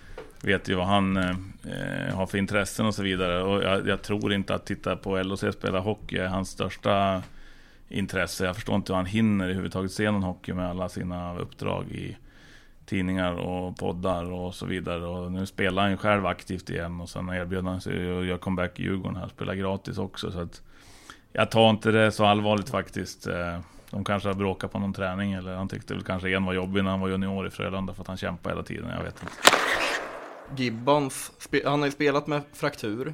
vet 0.41 0.69
ju 0.69 0.75
vad 0.75 0.87
han 0.87 1.17
eh, 1.17 2.15
har 2.15 2.25
för 2.25 2.37
intressen 2.37 2.85
och 2.85 2.95
så 2.95 3.03
vidare. 3.03 3.43
Och 3.43 3.63
jag, 3.63 3.87
jag 3.87 4.01
tror 4.01 4.33
inte 4.33 4.55
att 4.55 4.65
titta 4.65 4.95
på 4.95 5.17
LHC 5.23 5.43
spela 5.53 5.79
hockey 5.79 6.17
är 6.17 6.27
hans 6.27 6.49
största 6.49 7.23
intresse. 7.89 8.45
Jag 8.45 8.55
förstår 8.55 8.75
inte 8.75 8.91
hur 8.91 8.97
han 8.97 9.05
hinner 9.05 9.45
överhuvudtaget 9.45 9.91
se 9.91 10.11
någon 10.11 10.23
hockey 10.23 10.53
med 10.53 10.69
alla 10.69 10.89
sina 10.89 11.37
uppdrag 11.37 11.85
i 11.91 12.17
tidningar 12.85 13.33
och 13.33 13.77
poddar 13.77 14.31
och 14.31 14.55
så 14.55 14.65
vidare. 14.65 15.05
Och 15.05 15.31
nu 15.31 15.45
spelar 15.45 15.81
han 15.81 15.91
ju 15.91 15.97
själv 15.97 16.25
aktivt 16.25 16.69
igen 16.69 17.01
och 17.01 17.09
sen 17.09 17.29
erbjöd 17.29 17.65
han 17.65 17.81
sig 17.81 18.19
att 18.19 18.25
göra 18.25 18.37
comeback 18.37 18.79
i 18.79 18.83
Djurgården 18.83 19.15
här, 19.15 19.27
spela 19.27 19.55
gratis 19.55 19.97
också. 19.97 20.31
Så 20.31 20.39
att 20.39 20.61
jag 21.33 21.51
tar 21.51 21.69
inte 21.69 21.91
det 21.91 22.11
så 22.11 22.25
allvarligt 22.25 22.69
faktiskt. 22.69 23.27
Eh, 23.27 23.59
de 23.91 24.03
kanske 24.03 24.29
har 24.29 24.33
bråkat 24.33 24.71
på 24.71 24.79
någon 24.79 24.93
träning 24.93 25.33
eller 25.33 25.55
han 25.55 25.67
tyckte 25.67 25.93
väl 25.93 26.03
kanske 26.03 26.29
en 26.29 26.45
var 26.45 26.53
jobbig 26.53 26.83
när 26.83 26.91
han 26.91 26.99
var 26.99 27.07
junior 27.07 27.47
i 27.47 27.49
Frölunda 27.49 27.93
för 27.93 28.01
att 28.01 28.07
han 28.07 28.17
kämpade 28.17 28.55
hela 28.55 28.63
tiden. 28.63 28.89
Jag 28.97 29.03
vet 29.03 29.15
inte. 29.21 29.33
Gibbons, 30.61 31.31
han 31.65 31.79
har 31.79 31.87
ju 31.87 31.91
spelat 31.91 32.27
med 32.27 32.41
fraktur. 32.53 33.13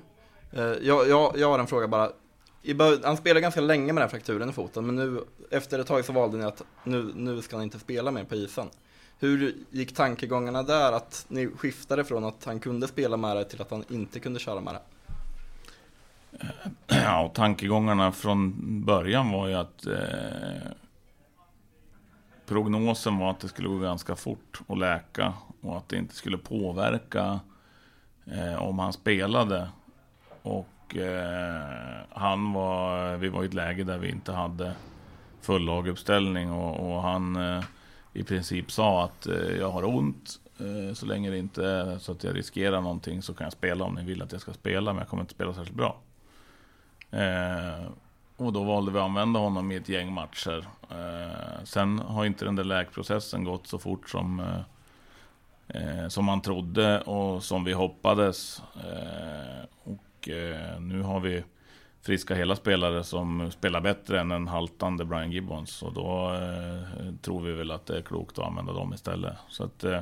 Eh, 0.51 0.63
jag, 0.63 1.09
jag, 1.09 1.33
jag 1.37 1.49
har 1.49 1.59
en 1.59 1.67
fråga 1.67 1.87
bara. 1.87 2.09
Han 3.03 3.17
spelade 3.17 3.41
ganska 3.41 3.61
länge 3.61 3.85
med 3.85 3.95
den 3.95 4.01
här 4.01 4.07
frakturen 4.07 4.49
i 4.49 4.53
foten, 4.53 4.85
men 4.85 4.95
nu 4.95 5.23
efter 5.51 5.79
ett 5.79 5.87
tag 5.87 6.05
så 6.05 6.13
valde 6.13 6.37
ni 6.37 6.43
att 6.43 6.61
nu, 6.83 7.11
nu 7.15 7.41
ska 7.41 7.55
han 7.55 7.63
inte 7.63 7.79
spela 7.79 8.11
mer 8.11 8.23
på 8.23 8.35
isen. 8.35 8.69
Hur 9.19 9.55
gick 9.69 9.95
tankegångarna 9.95 10.63
där, 10.63 10.91
att 10.91 11.25
ni 11.27 11.47
skiftade 11.47 12.03
från 12.03 12.23
att 12.25 12.45
han 12.45 12.59
kunde 12.59 12.87
spela 12.87 13.17
med 13.17 13.37
det 13.37 13.45
till 13.45 13.61
att 13.61 13.71
han 13.71 13.83
inte 13.89 14.19
kunde 14.19 14.39
köra 14.39 14.61
med 14.61 14.73
det? 14.73 14.81
Eh, 16.39 16.47
ja, 17.03 17.25
och 17.25 17.33
tankegångarna 17.33 18.11
från 18.11 18.53
början 18.85 19.31
var 19.31 19.47
ju 19.47 19.53
att 19.53 19.85
eh, 19.85 20.71
prognosen 22.45 23.17
var 23.17 23.31
att 23.31 23.39
det 23.39 23.47
skulle 23.47 23.67
gå 23.67 23.77
ganska 23.77 24.15
fort 24.15 24.61
att 24.67 24.77
läka 24.77 25.33
och 25.61 25.77
att 25.77 25.89
det 25.89 25.97
inte 25.97 26.15
skulle 26.15 26.37
påverka 26.37 27.39
eh, 28.25 28.63
om 28.63 28.79
han 28.79 28.93
spelade. 28.93 29.69
Och 30.41 30.97
eh, 30.97 32.05
han 32.09 32.53
var, 32.53 33.17
vi 33.17 33.29
var 33.29 33.43
i 33.43 33.45
ett 33.45 33.53
läge 33.53 33.83
där 33.83 33.97
vi 33.97 34.09
inte 34.09 34.31
hade 34.31 34.73
full 35.41 35.65
laguppställning 35.65 36.51
och, 36.51 36.95
och 36.95 37.01
han 37.01 37.35
eh, 37.35 37.63
i 38.13 38.23
princip 38.23 38.71
sa 38.71 39.03
att 39.03 39.27
eh, 39.27 39.57
jag 39.59 39.71
har 39.71 39.83
ont. 39.83 40.39
Eh, 40.59 40.93
så 40.93 41.05
länge 41.05 41.29
det 41.29 41.37
inte 41.37 41.65
är 41.65 41.97
så 41.97 42.11
att 42.11 42.23
jag 42.23 42.35
riskerar 42.35 42.81
någonting 42.81 43.21
så 43.21 43.33
kan 43.33 43.45
jag 43.45 43.53
spela 43.53 43.85
om 43.85 43.95
ni 43.95 44.03
vill 44.03 44.21
att 44.21 44.31
jag 44.31 44.41
ska 44.41 44.53
spela, 44.53 44.93
men 44.93 44.99
jag 44.99 45.07
kommer 45.07 45.23
inte 45.23 45.33
spela 45.33 45.53
särskilt 45.53 45.77
bra. 45.77 45.99
Eh, 47.13 47.85
och 48.37 48.53
då 48.53 48.63
valde 48.63 48.91
vi 48.91 48.97
att 48.97 49.03
använda 49.03 49.39
honom 49.39 49.71
i 49.71 49.75
ett 49.75 49.89
gäng 49.89 50.13
matcher. 50.13 50.67
Eh, 50.89 51.63
sen 51.63 51.99
har 51.99 52.25
inte 52.25 52.45
den 52.45 52.55
där 52.55 52.63
läkprocessen 52.63 53.43
gått 53.43 53.67
så 53.67 53.77
fort 53.77 54.09
som, 54.09 54.39
eh, 54.39 56.01
eh, 56.01 56.07
som 56.07 56.25
man 56.25 56.41
trodde 56.41 57.01
och 57.01 57.43
som 57.43 57.63
vi 57.63 57.73
hoppades. 57.73 58.61
Eh, 58.75 59.65
och 59.83 60.29
eh, 60.29 60.79
nu 60.79 61.01
har 61.01 61.19
vi 61.19 61.43
friska 62.01 62.35
hela 62.35 62.55
spelare 62.55 63.03
som 63.03 63.51
spelar 63.51 63.81
bättre 63.81 64.19
än 64.19 64.31
en 64.31 64.47
haltande 64.47 65.05
Brian 65.05 65.31
Gibbons. 65.31 65.83
Och 65.83 65.93
då 65.93 66.33
eh, 66.33 67.13
tror 67.21 67.41
vi 67.41 67.53
väl 67.53 67.71
att 67.71 67.85
det 67.85 67.97
är 67.97 68.01
klokt 68.01 68.39
att 68.39 68.45
använda 68.45 68.73
dem 68.73 68.93
istället. 68.93 69.33
Så 69.49 69.63
att, 69.63 69.83
eh, 69.83 69.99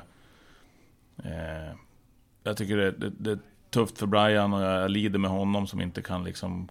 jag 2.44 2.58
tycker 2.58 2.78
det, 2.78 2.92
det, 2.92 3.10
det 3.10 3.32
är 3.32 3.40
tufft 3.70 3.98
för 3.98 4.08
Brian 4.08 4.54
och 4.54 4.62
jag 4.62 4.92
lider 4.92 5.20
med 5.20 5.32
honom 5.32 5.68
som 5.68 5.82
inte 5.82 6.02
kan 6.02 6.24
liksom 6.24 6.70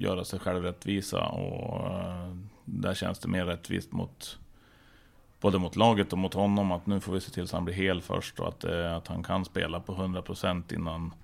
göra 0.00 0.24
sig 0.24 0.38
själv 0.38 0.62
rättvisa 0.62 1.26
och 1.26 1.90
uh, 1.90 2.36
där 2.64 2.94
känns 2.94 3.18
det 3.18 3.28
mer 3.28 3.44
rättvist 3.44 3.92
mot 3.92 4.38
både 5.40 5.58
mot 5.58 5.76
laget 5.76 6.12
och 6.12 6.18
mot 6.18 6.34
honom 6.34 6.72
att 6.72 6.86
nu 6.86 7.00
får 7.00 7.12
vi 7.12 7.20
se 7.20 7.30
till 7.30 7.48
så 7.48 7.56
han 7.56 7.64
blir 7.64 7.74
hel 7.74 8.02
först 8.02 8.40
och 8.40 8.48
att, 8.48 8.64
uh, 8.64 8.96
att 8.96 9.08
han 9.08 9.22
kan 9.22 9.44
spela 9.44 9.80
på 9.80 9.94
100% 9.94 10.74
innan, 10.74 11.14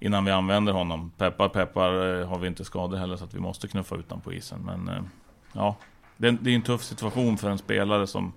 innan 0.00 0.24
vi 0.24 0.30
använder 0.30 0.72
honom. 0.72 1.10
Peppar 1.18 1.48
peppar 1.48 1.94
uh, 1.94 2.26
har 2.26 2.38
vi 2.38 2.48
inte 2.48 2.64
skador 2.64 2.96
heller 2.96 3.16
så 3.16 3.24
att 3.24 3.34
vi 3.34 3.40
måste 3.40 3.68
knuffa 3.68 3.96
ut 3.96 4.10
honom 4.10 4.20
på 4.20 4.32
isen. 4.32 4.60
Men 4.60 5.10
ja, 5.52 5.76
det, 6.16 6.30
det 6.30 6.50
är 6.50 6.54
en 6.54 6.62
tuff 6.62 6.82
situation 6.82 7.38
för 7.38 7.50
en 7.50 7.58
spelare 7.58 8.06
som 8.06 8.32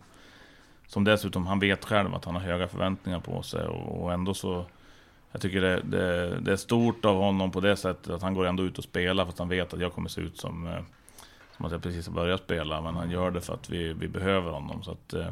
som 0.87 1.03
dessutom, 1.03 1.47
han 1.47 1.59
vet 1.59 1.85
själv 1.85 2.15
att 2.15 2.25
han 2.25 2.35
har 2.35 2.41
höga 2.41 2.67
förväntningar 2.67 3.19
på 3.19 3.43
sig 3.43 3.67
och, 3.67 4.03
och 4.03 4.13
ändå 4.13 4.33
så 4.33 4.65
jag 5.37 5.41
tycker 5.41 5.61
det, 5.61 5.81
det, 5.83 6.39
det, 6.39 6.51
är 6.51 6.55
stort 6.55 7.05
av 7.05 7.15
honom 7.15 7.51
på 7.51 7.59
det 7.59 7.77
sättet 7.77 8.13
att 8.13 8.21
han 8.21 8.33
går 8.33 8.45
ändå 8.45 8.63
ut 8.63 8.77
och 8.77 8.83
spelar 8.83 9.25
fast 9.25 9.39
han 9.39 9.49
vet 9.49 9.73
att 9.73 9.79
jag 9.79 9.93
kommer 9.93 10.09
se 10.09 10.21
ut 10.21 10.37
som, 10.37 10.67
eh, 10.67 10.79
som 11.57 11.65
att 11.65 11.71
jag 11.71 11.83
precis 11.83 12.07
har 12.07 12.13
börjat 12.13 12.41
spela. 12.41 12.81
Men 12.81 12.95
han 12.95 13.11
gör 13.11 13.31
det 13.31 13.41
för 13.41 13.53
att 13.53 13.69
vi, 13.69 13.93
vi 13.93 14.07
behöver 14.07 14.51
honom. 14.51 14.83
Så 14.83 14.91
att, 14.91 15.13
eh, 15.13 15.31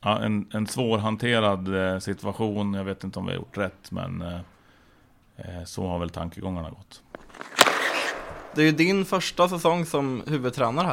ja, 0.00 0.18
en, 0.18 0.46
en 0.52 0.66
svårhanterad 0.66 1.76
eh, 1.76 1.98
situation. 1.98 2.74
Jag 2.74 2.84
vet 2.84 3.04
inte 3.04 3.18
om 3.18 3.26
vi 3.26 3.32
har 3.32 3.38
gjort 3.38 3.58
rätt 3.58 3.90
men 3.90 4.24
så 5.66 5.86
har 5.86 5.98
väl 5.98 6.10
tankegångarna 6.10 6.70
gått. 6.70 7.02
Det 8.54 8.60
är 8.60 8.66
ju 8.66 8.72
din 8.72 9.04
första 9.04 9.48
säsong 9.48 9.86
som 9.86 10.22
huvudtränare 10.26 10.86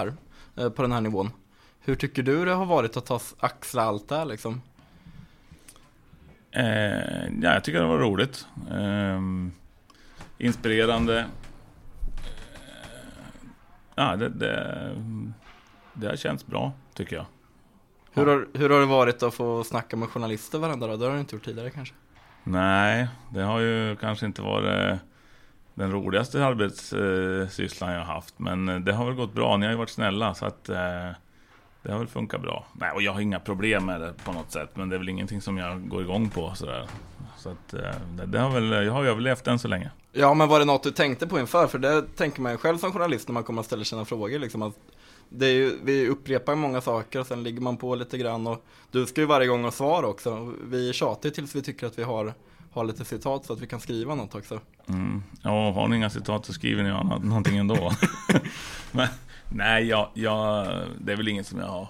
här 0.56 0.69
på 0.69 0.82
den 0.82 0.91
här 0.91 1.02
nivån. 1.02 1.32
Hur 1.80 1.95
tycker 1.95 2.24
du 2.24 2.45
det 2.45 2.54
har 2.54 2.65
varit 2.65 2.97
att 2.97 3.06
ta 3.06 3.19
axla 3.39 3.84
allt 3.84 4.10
det 4.10 4.15
här 4.15 4.26
liksom? 4.26 4.62
Eh, 6.52 7.26
ja, 7.42 7.54
jag 7.54 7.64
tycker 7.64 7.80
det 7.80 7.86
var 7.86 7.98
roligt. 7.98 8.48
Eh, 8.72 9.22
inspirerande. 10.38 11.20
Eh, 11.20 11.26
ja, 13.96 14.16
det, 14.16 14.30
det, 14.30 14.96
det 15.94 16.08
har 16.08 16.16
känts 16.16 16.46
bra, 16.46 16.74
tycker 16.94 17.16
jag. 17.16 17.26
Hur 18.14 18.26
har, 18.26 18.48
hur 18.54 18.70
har 18.70 18.80
det 18.80 18.86
varit 18.86 19.24
att 19.24 19.34
få 19.34 19.64
snacka 19.64 19.98
med 19.98 20.10
journalister 20.10 20.60
varandra 20.60 20.88
då? 20.88 20.98
Det 20.98 21.06
har 21.06 21.14
du 21.14 21.20
inte 21.20 21.36
gjort 21.36 21.46
tidigare 21.46 21.70
kanske? 21.70 21.96
Nej, 22.44 23.08
det 23.34 23.42
har 23.42 23.60
ju 23.60 23.96
kanske 23.96 24.26
inte 24.26 24.42
varit 24.42 25.00
den 25.74 25.92
roligaste 25.92 26.46
arbetssysslan 26.46 27.92
jag 27.92 28.00
har 28.00 28.14
haft. 28.14 28.40
Men 28.40 28.86
det 28.86 28.94
har 28.94 29.06
väl 29.06 29.16
gått 29.16 29.34
bra. 29.34 29.58
Ni 29.58 29.66
har 29.66 29.72
ju 29.72 29.78
varit 29.78 29.90
snälla. 29.90 30.34
Så 30.34 30.46
att 30.46 30.70
eh, 30.70 31.10
det 31.84 31.91
har 31.91 32.00
väl 32.00 32.08
funkat 32.08 32.41
bra. 32.41 32.65
Nej, 32.74 32.91
och 32.91 33.02
jag 33.02 33.13
har 33.13 33.22
inga 33.22 33.39
problem 33.39 33.86
med 33.86 34.02
det 34.02 34.13
på 34.26 34.32
något 34.32 34.52
sätt. 34.52 34.70
Men 34.74 34.89
det 34.89 34.96
är 34.96 34.98
väl 34.98 35.10
ingenting 35.10 35.41
som 35.41 35.58
jag 35.58 35.88
går 35.89 36.02
igång 36.02 36.30
på 36.30 36.54
sådär. 36.56 36.88
Så 37.38 37.50
att 37.50 37.74
eh, 37.74 37.80
det, 38.17 38.26
det 38.26 38.39
har 38.39 38.50
väl, 38.50 38.86
jag 38.86 38.94
har 38.94 39.06
överlevt 39.06 39.48
än 39.48 39.60
så 39.60 39.67
länge. 39.67 39.91
Ja, 40.12 40.34
men 40.34 40.48
var 40.48 40.60
det 40.60 40.65
något 40.65 40.84
du 40.84 40.91
tänkte 40.91 41.28
på 41.28 41.39
inför? 41.39 41.67
För 41.67 41.80
det 41.80 42.02
tänker 42.02 42.41
man 42.41 42.52
ju 42.52 42.58
själv 42.58 42.78
som 42.78 42.91
journalist 42.91 43.28
när 43.28 43.34
man 43.34 43.44
kommer 43.44 43.60
att 43.60 43.65
ställa 43.65 43.84
sina 43.84 44.06
frågor. 44.06 44.39
Liksom, 44.39 44.62
att 44.62 44.76
det 45.30 45.46
är 45.46 45.54
ju, 45.54 45.80
vi 45.84 46.08
upprepar 46.08 46.56
många 46.56 46.82
saker 46.82 47.20
och 47.20 47.28
sen 47.28 47.44
ligger 47.44 47.62
man 47.62 47.78
på 47.78 47.96
lite 47.96 48.17
grann. 48.17 48.48
Och 48.48 48.65
du 48.91 49.06
ska 49.06 49.22
ju 49.22 49.28
varje 49.28 49.48
gång 49.48 49.63
ha 49.63 49.72
svar 49.72 50.04
också. 50.04 50.54
Vi 50.63 50.94
tjatar 50.94 51.30
tills 51.30 51.56
vi 51.56 51.62
tycker 51.62 51.88
att 51.88 52.00
vi 52.00 52.04
har, 52.04 52.34
har 52.72 52.84
lite 52.84 53.06
citat 53.06 53.46
så 53.46 53.54
att 53.54 53.62
vi 53.62 53.67
kan 53.67 53.80
skriva 53.80 54.15
något 54.15 54.36
också. 54.36 54.60
Mm. 54.88 55.24
Ja, 55.41 55.72
har 55.72 55.88
ni 55.88 55.96
inga 55.96 56.10
citat 56.10 56.46
så 56.46 56.54
skriver 56.54 56.84
ni 56.84 56.89
någonting 57.28 57.58
ändå. 57.58 57.91
men, 58.91 59.08
Nej, 59.54 59.86
jag, 59.86 60.10
jag, 60.14 60.68
det 61.00 61.12
är 61.12 61.18
väl 61.18 61.28
inget 61.28 61.48
som 61.48 61.60
jag 61.60 61.68
har. 61.68 61.88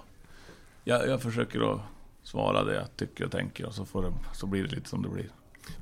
Jag, 0.84 1.08
jag 1.08 1.22
försöker 1.22 1.72
att 1.72 1.80
svara 2.22 2.64
det 2.64 2.74
jag 2.74 2.96
tycker 2.96 3.24
och 3.24 3.30
tänker 3.30 3.66
och 3.66 3.74
så, 3.74 3.84
får 3.84 4.02
det, 4.02 4.12
så 4.32 4.46
blir 4.46 4.62
det 4.62 4.74
lite 4.74 4.88
som 4.88 5.02
det 5.02 5.08
blir. 5.08 5.28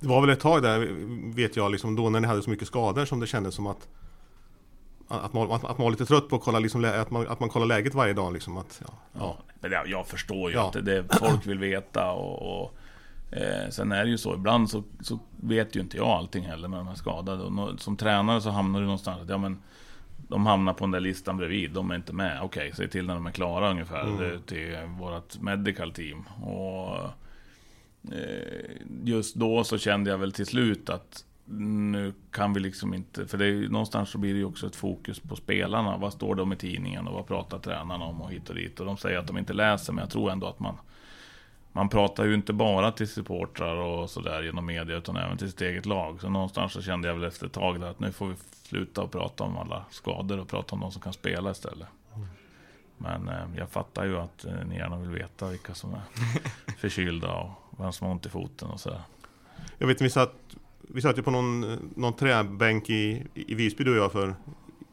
Det 0.00 0.08
var 0.08 0.20
väl 0.20 0.30
ett 0.30 0.40
tag 0.40 0.62
där, 0.62 0.88
vet 1.34 1.56
jag, 1.56 1.70
liksom 1.70 1.96
då 1.96 2.10
när 2.10 2.20
ni 2.20 2.26
hade 2.26 2.42
så 2.42 2.50
mycket 2.50 2.68
skador 2.68 3.04
som 3.04 3.20
det 3.20 3.26
kändes 3.26 3.54
som 3.54 3.66
att 3.66 3.88
att 5.10 5.32
man, 5.32 5.52
att, 5.52 5.62
man 5.62 5.76
var 5.76 5.90
lite 5.90 6.06
trött 6.06 6.28
på 6.28 6.36
att 6.36 6.42
kolla, 6.42 6.58
liksom, 6.58 6.84
att, 6.84 7.10
man, 7.10 7.28
att 7.28 7.40
man 7.40 7.48
kollar 7.48 7.66
läget 7.66 7.94
varje 7.94 8.12
dag. 8.12 8.32
Liksom, 8.32 8.56
att, 8.56 8.82
ja, 8.86 8.94
ja. 9.12 9.36
Men 9.60 9.72
jag, 9.72 9.88
jag 9.88 10.06
förstår 10.06 10.50
ju 10.50 10.56
ja. 10.56 10.68
att 10.68 10.84
det, 10.84 11.04
folk 11.18 11.46
vill 11.46 11.58
veta. 11.58 12.12
Och, 12.12 12.62
och 12.62 12.74
eh, 13.36 13.70
sen 13.70 13.92
är 13.92 14.04
det 14.04 14.10
ju 14.10 14.18
så, 14.18 14.34
ibland 14.34 14.70
så, 14.70 14.82
så 15.00 15.18
vet 15.36 15.76
ju 15.76 15.80
inte 15.80 15.96
jag 15.96 16.08
allting 16.08 16.44
heller 16.44 16.68
när 16.68 16.78
de 16.78 16.88
är 16.88 16.94
skadade. 16.94 17.42
Och 17.42 17.80
som 17.80 17.96
tränare 17.96 18.40
så 18.40 18.50
hamnar 18.50 18.80
du 18.80 18.86
någonstans 18.86 19.22
att 19.22 19.28
ja, 19.28 19.38
men, 19.38 19.62
de 20.30 20.46
hamnar 20.46 20.72
på 20.72 20.84
den 20.84 20.90
där 20.90 21.00
listan 21.00 21.36
bredvid, 21.36 21.70
de 21.70 21.90
är 21.90 21.94
inte 21.94 22.12
med. 22.12 22.38
Okej, 22.42 22.60
okay, 22.60 22.72
säg 22.72 22.88
till 22.88 23.06
när 23.06 23.14
de 23.14 23.26
är 23.26 23.30
klara 23.30 23.70
ungefär 23.70 24.02
mm. 24.02 24.42
till 24.42 24.76
vårt 24.98 25.40
medical 25.40 25.92
team. 25.92 26.22
Och 26.22 26.96
eh, 28.12 28.76
just 29.04 29.34
då 29.34 29.64
så 29.64 29.78
kände 29.78 30.10
jag 30.10 30.18
väl 30.18 30.32
till 30.32 30.46
slut 30.46 30.90
att 30.90 31.24
nu 31.52 32.12
kan 32.30 32.52
vi 32.52 32.60
liksom 32.60 32.94
inte, 32.94 33.26
för 33.26 33.38
det 33.38 33.46
är, 33.46 33.68
någonstans 33.68 34.10
så 34.10 34.18
blir 34.18 34.32
det 34.32 34.38
ju 34.38 34.44
också 34.44 34.66
ett 34.66 34.76
fokus 34.76 35.20
på 35.20 35.36
spelarna. 35.36 35.96
Vad 35.96 36.12
står 36.12 36.40
om 36.40 36.52
i 36.52 36.56
tidningen 36.56 37.06
och 37.06 37.14
vad 37.14 37.26
pratar 37.26 37.58
tränarna 37.58 38.04
om 38.04 38.22
och 38.22 38.30
hit 38.30 38.48
och 38.48 38.54
dit. 38.54 38.80
Och 38.80 38.86
de 38.86 38.96
säger 38.96 39.18
att 39.18 39.26
de 39.26 39.38
inte 39.38 39.52
läser, 39.52 39.92
men 39.92 40.02
jag 40.02 40.10
tror 40.10 40.30
ändå 40.30 40.46
att 40.46 40.60
man 40.60 40.76
man 41.72 41.88
pratar 41.88 42.24
ju 42.24 42.34
inte 42.34 42.52
bara 42.52 42.92
till 42.92 43.08
supportrar 43.08 43.76
och 43.76 44.10
sådär 44.10 44.42
genom 44.42 44.66
media 44.66 44.96
utan 44.96 45.16
även 45.16 45.36
till 45.36 45.50
sitt 45.50 45.60
eget 45.60 45.86
lag. 45.86 46.20
Så 46.20 46.28
någonstans 46.28 46.72
så 46.72 46.82
kände 46.82 47.08
jag 47.08 47.14
väl 47.14 47.24
efter 47.24 47.46
ett 47.46 47.52
tag 47.52 47.80
där 47.80 47.90
att 47.90 48.00
nu 48.00 48.12
får 48.12 48.26
vi 48.26 48.34
sluta 48.70 49.02
och 49.02 49.10
prata 49.10 49.44
om 49.44 49.56
alla 49.56 49.84
skador 49.90 50.38
och 50.38 50.48
prata 50.48 50.74
om 50.74 50.80
de 50.80 50.92
som 50.92 51.02
kan 51.02 51.12
spela 51.12 51.50
istället. 51.50 51.88
Men 52.98 53.28
eh, 53.28 53.46
jag 53.56 53.70
fattar 53.70 54.04
ju 54.04 54.16
att 54.16 54.44
eh, 54.44 54.64
ni 54.66 54.76
gärna 54.76 54.98
vill 54.98 55.10
veta 55.10 55.48
vilka 55.48 55.74
som 55.74 55.94
är 55.94 56.02
förkylda 56.78 57.32
och 57.32 57.50
vem 57.78 57.92
som 57.92 58.06
har 58.06 58.14
ont 58.14 58.26
i 58.26 58.28
foten 58.28 58.70
och 58.70 58.80
sådär. 58.80 59.02
Jag 59.78 59.86
vet, 59.86 60.00
vi 60.00 60.10
satt, 60.10 60.34
vi 60.80 61.02
satt 61.02 61.18
ju 61.18 61.22
på 61.22 61.30
någon, 61.30 61.60
någon 61.96 62.12
träbänk 62.12 62.90
i, 62.90 63.26
i 63.34 63.54
Visby 63.54 63.84
du 63.84 63.90
och 63.90 64.04
jag 64.04 64.12
för 64.12 64.34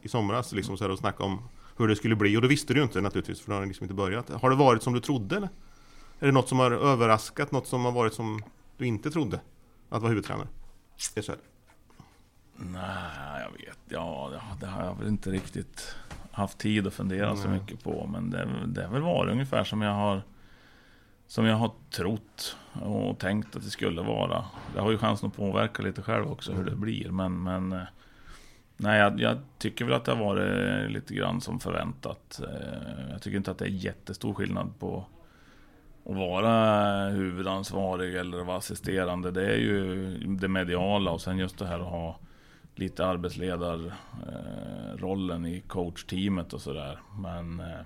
i 0.02 0.08
somras 0.08 0.52
liksom 0.52 0.76
så 0.76 0.84
här, 0.84 0.90
och 0.90 0.98
snackade 0.98 1.24
om 1.24 1.48
hur 1.76 1.88
det 1.88 1.96
skulle 1.96 2.16
bli 2.16 2.36
och 2.36 2.42
det 2.42 2.48
visste 2.48 2.74
du 2.74 2.80
ju 2.80 2.84
inte 2.84 3.00
naturligtvis 3.00 3.40
för 3.40 3.52
det 3.52 3.58
har 3.58 3.66
liksom 3.66 3.84
inte 3.84 3.94
börjat. 3.94 4.30
Har 4.30 4.50
det 4.50 4.56
varit 4.56 4.82
som 4.82 4.92
du 4.92 5.00
trodde 5.00 5.36
eller? 5.36 5.48
Är 6.20 6.26
det 6.26 6.32
något 6.32 6.48
som 6.48 6.58
har 6.58 6.70
överraskat? 6.70 7.52
Något 7.52 7.66
som 7.66 7.84
har 7.84 7.92
varit 7.92 8.14
som 8.14 8.42
du 8.76 8.86
inte 8.86 9.10
trodde? 9.10 9.40
Att 9.88 10.02
vara 10.02 10.08
huvudtränare? 10.08 10.48
Det 11.14 11.20
är 11.20 11.22
så 11.22 11.32
här. 11.32 11.40
Nej, 12.60 13.37
jag 13.52 13.66
vet. 13.66 13.78
Ja, 13.88 14.30
det 14.60 14.66
har 14.66 14.84
jag 14.84 14.94
väl 14.98 15.08
inte 15.08 15.30
riktigt 15.30 15.96
haft 16.30 16.58
tid 16.58 16.86
att 16.86 16.94
fundera 16.94 17.36
så 17.36 17.48
Nej. 17.48 17.60
mycket 17.60 17.84
på. 17.84 18.06
Men 18.12 18.30
det, 18.30 18.48
det 18.66 18.84
har 18.84 18.92
väl 18.92 19.02
varit 19.02 19.32
ungefär 19.32 19.64
som 19.64 19.82
jag 19.82 19.92
har 19.94 20.22
som 21.26 21.44
jag 21.46 21.56
har 21.56 21.70
trott 21.90 22.56
och 22.82 23.18
tänkt 23.18 23.56
att 23.56 23.62
det 23.62 23.70
skulle 23.70 24.02
vara. 24.02 24.44
Jag 24.76 24.82
har 24.82 24.90
ju 24.90 24.98
chansen 24.98 25.28
att 25.28 25.36
påverka 25.36 25.82
lite 25.82 26.02
själv 26.02 26.32
också 26.32 26.52
hur 26.52 26.64
det 26.64 26.76
blir. 26.76 27.10
Men, 27.10 27.42
men 27.42 27.72
eh, 27.72 27.82
nej, 28.76 28.98
jag, 29.00 29.20
jag 29.20 29.38
tycker 29.58 29.84
väl 29.84 29.94
att 29.94 30.04
det 30.04 30.12
har 30.12 30.24
varit 30.24 30.90
lite 30.90 31.14
grann 31.14 31.40
som 31.40 31.60
förväntat. 31.60 32.40
Eh, 32.44 33.10
Jag 33.10 33.22
tycker 33.22 33.36
inte 33.36 33.50
att 33.50 33.58
det 33.58 33.64
är 33.64 33.68
jättestor 33.68 34.34
skillnad 34.34 34.78
på 34.78 35.04
att 36.04 36.16
vara 36.16 37.08
huvudansvarig 37.08 38.16
eller 38.16 38.40
att 38.40 38.46
vara 38.46 38.56
assisterande. 38.56 39.30
Det 39.30 39.46
är 39.46 39.56
ju 39.58 40.08
det 40.26 40.48
mediala 40.48 41.10
och 41.10 41.20
sen 41.20 41.38
just 41.38 41.58
det 41.58 41.66
här 41.66 41.80
att 41.80 41.90
ha 41.90 42.18
lite 42.78 43.06
arbetsledarrollen 43.06 45.46
i 45.46 45.60
coachteamet 45.60 46.52
och 46.52 46.60
sådär. 46.60 46.98
Men 47.18 47.60
eh, 47.60 47.80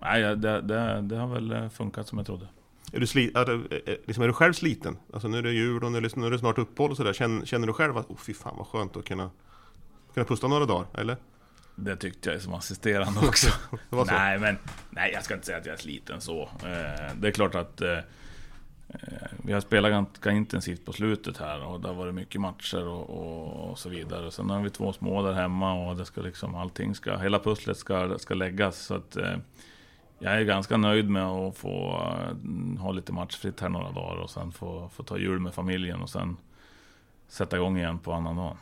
nej, 0.00 0.22
det, 0.22 0.60
det, 0.60 1.00
det 1.02 1.16
har 1.16 1.34
väl 1.34 1.52
eh, 1.52 1.68
funkat 1.68 2.08
som 2.08 2.18
jag 2.18 2.26
trodde. 2.26 2.46
Är 2.92 3.00
du, 3.00 3.06
sli, 3.06 3.32
är, 3.34 3.44
du, 3.44 3.68
liksom, 4.06 4.24
är 4.24 4.28
du 4.28 4.32
själv 4.32 4.52
sliten? 4.52 4.96
Alltså 5.12 5.28
nu 5.28 5.38
är 5.38 5.42
det 5.42 5.52
jul 5.52 5.84
och 5.84 5.92
nu 5.92 5.98
är 5.98 6.02
det, 6.02 6.30
det 6.30 6.38
snart 6.38 6.58
uppehåll 6.58 6.90
och 6.90 6.96
sådär. 6.96 7.12
Känner, 7.12 7.46
känner 7.46 7.66
du 7.66 7.72
själv 7.72 7.96
att 7.96 8.10
oh, 8.10 8.16
fy 8.16 8.34
fan 8.34 8.54
vad 8.56 8.66
skönt 8.66 8.96
att 8.96 9.04
kunna, 9.04 9.30
kunna 10.14 10.26
pusta 10.26 10.48
några 10.48 10.66
dagar? 10.66 10.86
Eller? 10.94 11.16
Det 11.74 11.96
tyckte 11.96 12.30
jag 12.30 12.42
som 12.42 12.54
assisterande 12.54 13.20
också. 13.20 13.50
Nej, 14.06 14.38
men 14.38 14.58
nej, 14.90 15.12
jag 15.12 15.24
ska 15.24 15.34
inte 15.34 15.46
säga 15.46 15.58
att 15.58 15.66
jag 15.66 15.72
är 15.72 15.78
sliten 15.78 16.20
så. 16.20 16.42
Eh, 16.42 17.14
det 17.16 17.28
är 17.28 17.30
klart 17.30 17.54
att 17.54 17.80
eh, 17.80 17.90
eh, 17.90 17.98
Eh, 18.94 19.28
vi 19.44 19.52
har 19.52 19.60
spelat 19.60 19.90
ganska 19.90 20.30
intensivt 20.30 20.84
på 20.84 20.92
slutet 20.92 21.36
här 21.36 21.64
och 21.64 21.80
det 21.80 21.88
har 21.88 21.94
varit 21.94 22.14
mycket 22.14 22.40
matcher 22.40 22.86
och, 22.86 23.10
och, 23.10 23.70
och 23.70 23.78
så 23.78 23.88
vidare. 23.88 24.30
Sen 24.30 24.50
har 24.50 24.62
vi 24.62 24.70
två 24.70 24.92
små 24.92 25.22
där 25.22 25.32
hemma 25.32 25.72
och 25.72 25.96
det 25.96 26.04
ska 26.04 26.20
liksom 26.20 26.54
allting 26.54 26.94
ska, 26.94 27.16
hela 27.16 27.38
pusslet 27.38 27.76
ska, 27.76 28.18
ska 28.18 28.34
läggas. 28.34 28.78
Så 28.78 28.94
att 28.94 29.16
eh, 29.16 29.36
jag 30.18 30.32
är 30.32 30.44
ganska 30.44 30.76
nöjd 30.76 31.10
med 31.10 31.24
att 31.26 31.56
få 31.56 32.02
eh, 32.44 32.80
ha 32.80 32.92
lite 32.92 33.12
matchfritt 33.12 33.60
här 33.60 33.68
några 33.68 33.90
dagar 33.90 34.16
och 34.16 34.30
sen 34.30 34.52
få, 34.52 34.90
få 34.94 35.02
ta 35.02 35.18
jul 35.18 35.40
med 35.40 35.54
familjen 35.54 36.02
och 36.02 36.10
sen 36.10 36.36
sätta 37.28 37.56
igång 37.56 37.78
igen 37.78 37.98
på 37.98 38.12
annan 38.12 38.36
dag. 38.36 38.56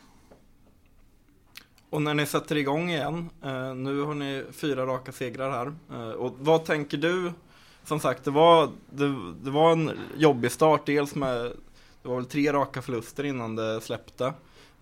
Och 1.90 2.02
när 2.02 2.14
ni 2.14 2.26
sätter 2.26 2.56
igång 2.56 2.90
igen, 2.90 3.30
eh, 3.44 3.74
nu 3.74 4.02
har 4.02 4.14
ni 4.14 4.44
fyra 4.52 4.86
raka 4.86 5.12
segrar 5.12 5.50
här. 5.50 5.74
Eh, 5.92 6.10
och 6.10 6.34
vad 6.38 6.64
tänker 6.64 6.98
du? 6.98 7.32
Som 7.88 8.00
sagt, 8.00 8.24
det 8.24 8.30
var, 8.30 8.70
det, 8.90 9.32
det 9.42 9.50
var 9.50 9.72
en 9.72 9.90
jobbig 10.16 10.52
start. 10.52 10.86
Dels 10.86 11.14
med, 11.14 11.52
det 12.02 12.08
var 12.08 12.16
väl 12.16 12.24
tre 12.24 12.52
raka 12.52 12.82
förluster 12.82 13.24
innan 13.24 13.56
det 13.56 13.80
släppte. 13.80 14.32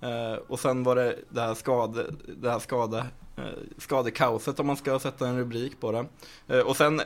Eh, 0.00 0.34
och 0.48 0.60
sen 0.60 0.82
var 0.82 0.96
det 0.96 1.18
det 1.28 1.40
här 1.40 1.54
skade, 1.54 2.06
det 2.36 2.50
här 2.50 2.58
skade, 2.58 2.98
eh, 3.36 3.44
skadekaoset 3.78 4.60
om 4.60 4.66
man 4.66 4.76
ska 4.76 4.98
sätta 4.98 5.28
en 5.28 5.38
rubrik 5.38 5.80
på 5.80 5.92
det. 5.92 6.06
Eh, 6.48 6.66
och 6.66 6.76
sen 6.76 7.02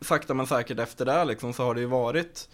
sakta 0.00 0.34
men 0.34 0.46
säkert 0.46 0.78
efter 0.78 1.04
det 1.04 1.24
liksom, 1.24 1.52
så 1.52 1.64
har 1.64 1.74
det 1.74 1.80
ju 1.80 1.86
varit, 1.86 2.48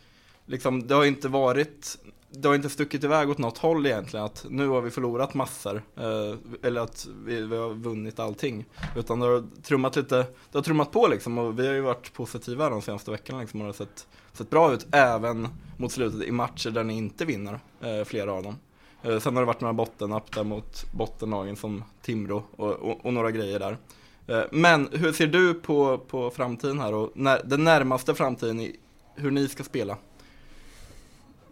liksom, 0.49 0.87
det 0.87 0.95
har 0.95 1.05
inte 1.05 1.29
varit 1.29 1.99
det 2.31 2.49
har 2.49 2.55
inte 2.55 2.69
stuckit 2.69 3.05
iväg 3.05 3.31
åt 3.31 3.39
något 3.39 3.59
håll 3.59 3.87
egentligen, 3.87 4.27
att 4.27 4.47
nu 4.49 4.69
har 4.69 4.81
vi 4.81 4.91
förlorat 4.91 5.35
massor, 5.35 5.83
eh, 5.97 6.37
eller 6.63 6.81
att 6.81 7.07
vi, 7.25 7.41
vi 7.41 7.57
har 7.57 7.75
vunnit 7.75 8.19
allting. 8.19 8.65
Utan 8.97 9.21
det 9.21 9.27
har 9.27 9.63
trummat 9.63 9.97
lite, 9.97 10.17
det 10.17 10.59
har 10.59 10.63
trummat 10.63 10.93
på 10.93 11.09
liksom, 11.09 11.39
och 11.39 11.59
vi 11.59 11.67
har 11.67 11.75
ju 11.75 11.81
varit 11.81 12.13
positiva 12.13 12.71
de 12.71 12.83
senaste 12.83 13.11
veckorna 13.11 13.41
liksom, 13.41 13.61
och 13.61 13.65
det 13.65 13.69
har 13.69 13.87
sett, 13.87 14.07
sett 14.33 14.51
bra 14.51 14.73
ut, 14.73 14.87
även 14.93 15.49
mot 15.77 15.93
slutet 15.93 16.23
i 16.23 16.31
matcher 16.31 16.71
där 16.71 16.85
ni 16.85 16.97
inte 16.97 17.25
vinner, 17.25 17.61
eh, 17.81 18.05
flera 18.05 18.33
av 18.33 18.43
dem. 18.43 18.57
Eh, 19.03 19.19
sen 19.19 19.35
har 19.37 19.43
det 19.43 19.47
varit 19.47 19.61
några 19.61 19.75
bottennapp 19.75 20.33
där 20.35 20.45
mot 20.45 20.93
bottenlagen 20.93 21.57
som 21.57 21.85
Timrå 22.03 22.43
och, 22.57 22.73
och, 22.73 23.07
och 23.07 23.13
några 23.13 23.31
grejer 23.31 23.59
där. 23.59 23.79
Men 24.51 24.89
hur 24.93 25.13
ser 25.13 25.27
du 25.27 25.55
på, 25.55 25.99
på 25.99 26.31
framtiden 26.31 26.81
här 26.81 26.95
och 26.95 27.11
när, 27.15 27.43
den 27.45 27.65
närmaste 27.65 28.15
framtiden, 28.15 28.61
i 28.61 28.77
hur 29.15 29.31
ni 29.31 29.49
ska 29.49 29.65
spela? 29.65 29.97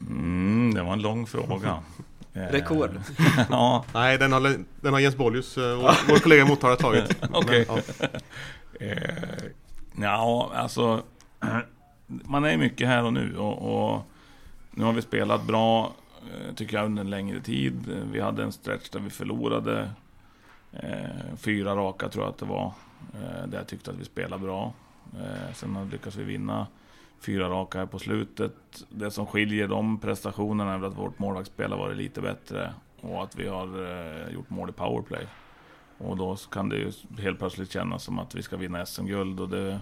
Mm, 0.00 0.74
det 0.74 0.82
var 0.82 0.92
en 0.92 1.02
lång 1.02 1.26
fråga. 1.26 1.78
Rekord. 2.32 2.90
ja, 3.50 3.84
Nej, 3.94 4.18
den 4.18 4.32
har, 4.32 4.56
den 4.80 4.92
har 4.92 5.00
Jens 5.00 5.16
Bollius, 5.16 5.58
eh, 5.58 5.76
vår, 5.76 6.08
vår 6.08 6.18
kollega 6.18 6.42
i 6.42 6.48
Motala, 6.48 6.76
tagit. 6.76 7.22
Okej. 7.32 7.66
Men, 7.68 7.82
ja. 8.00 8.08
Eh, 8.80 9.44
ja, 9.96 10.52
alltså. 10.54 11.02
Man 12.06 12.44
är 12.44 12.50
ju 12.50 12.56
mycket 12.56 12.88
här 12.88 13.04
och 13.04 13.12
nu 13.12 13.36
och, 13.38 13.92
och 13.92 14.02
nu 14.70 14.84
har 14.84 14.92
vi 14.92 15.02
spelat 15.02 15.44
bra, 15.44 15.92
eh, 16.22 16.54
tycker 16.54 16.76
jag, 16.76 16.86
under 16.86 17.02
en 17.02 17.10
längre 17.10 17.40
tid. 17.40 18.02
Vi 18.12 18.20
hade 18.20 18.42
en 18.42 18.52
stretch 18.52 18.88
där 18.88 19.00
vi 19.00 19.10
förlorade 19.10 19.90
eh, 20.72 21.36
fyra 21.36 21.76
raka, 21.76 22.08
tror 22.08 22.24
jag 22.24 22.30
att 22.30 22.38
det 22.38 22.46
var. 22.46 22.72
Eh, 23.14 23.46
där 23.46 23.58
jag 23.58 23.66
tyckte 23.66 23.90
att 23.90 23.96
vi 23.96 24.04
spelade 24.04 24.42
bra. 24.42 24.72
Eh, 25.18 25.54
sen 25.54 25.88
lyckades 25.92 26.16
vi 26.16 26.24
vinna 26.24 26.66
fyra 27.20 27.48
raka 27.48 27.78
här 27.78 27.86
på 27.86 27.98
slutet. 27.98 28.52
Det 28.88 29.10
som 29.10 29.26
skiljer 29.26 29.68
de 29.68 29.98
prestationerna 30.00 30.74
är 30.74 30.78
väl 30.78 30.90
att 30.90 30.98
vårt 30.98 31.18
målvaktsspel 31.18 31.70
har 31.70 31.78
varit 31.78 31.96
lite 31.96 32.20
bättre 32.20 32.74
och 33.00 33.22
att 33.22 33.36
vi 33.36 33.48
har 33.48 33.66
eh, 34.26 34.34
gjort 34.34 34.50
mål 34.50 34.68
i 34.68 34.72
powerplay. 34.72 35.26
Och 35.98 36.16
då 36.16 36.36
kan 36.36 36.68
det 36.68 36.76
ju 36.76 36.92
helt 37.18 37.38
plötsligt 37.38 37.72
kännas 37.72 38.04
som 38.04 38.18
att 38.18 38.34
vi 38.34 38.42
ska 38.42 38.56
vinna 38.56 38.86
SM-guld 38.86 39.40
och 39.40 39.48
det 39.48 39.80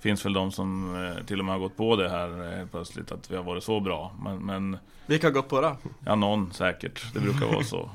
finns 0.00 0.24
väl 0.24 0.32
de 0.32 0.52
som 0.52 0.96
eh, 1.04 1.24
till 1.24 1.38
och 1.38 1.44
med 1.44 1.54
har 1.54 1.60
gått 1.60 1.76
på 1.76 1.96
det 1.96 2.08
här 2.08 2.44
eh, 2.52 2.58
helt 2.58 2.70
plötsligt 2.70 3.12
att 3.12 3.30
vi 3.30 3.36
har 3.36 3.42
varit 3.42 3.64
så 3.64 3.80
bra. 3.80 4.12
Men, 4.22 4.38
men 4.38 4.78
Vilka 5.06 5.26
har 5.26 5.32
gått 5.32 5.48
på 5.48 5.60
det? 5.60 5.76
ja, 6.06 6.14
någon 6.14 6.52
säkert. 6.52 7.14
Det 7.14 7.20
brukar 7.20 7.46
vara 7.46 7.64
så. 7.64 7.90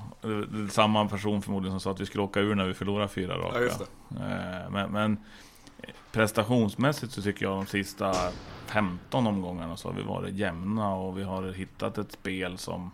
Samma 0.69 1.07
person 1.07 1.41
förmodligen 1.41 1.71
som 1.73 1.79
sa 1.79 1.91
att 1.91 1.99
vi 2.01 2.05
skulle 2.05 2.23
åka 2.23 2.39
ur 2.39 2.55
när 2.55 2.65
vi 2.65 2.73
förlorar 2.73 3.07
fyra 3.07 3.37
raka. 3.37 3.59
Ja, 3.61 4.69
Men, 4.69 4.91
men 4.91 5.17
prestationsmässigt 6.11 7.13
så 7.13 7.21
tycker 7.21 7.45
jag 7.45 7.57
de 7.57 7.65
sista 7.65 8.13
15 8.65 9.27
omgångarna 9.27 9.77
så 9.77 9.87
har 9.89 9.95
vi 9.95 10.03
varit 10.03 10.35
jämna 10.35 10.93
och 10.93 11.17
vi 11.17 11.23
har 11.23 11.51
hittat 11.51 11.97
ett 11.97 12.11
spel 12.11 12.57
som 12.57 12.91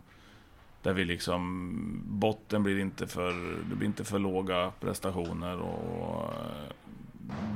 där 0.82 0.94
vi 0.94 1.06
liksom 1.06 2.02
botten 2.06 2.64
blir 2.64 2.80
inte 2.80 3.08
för 3.08 3.34
det 3.70 3.76
blir 3.76 3.88
inte 3.88 4.04
för 4.04 4.20
låga 4.20 4.72
prestationer 4.80 5.60
och 5.60 6.24
eh, 6.24 6.72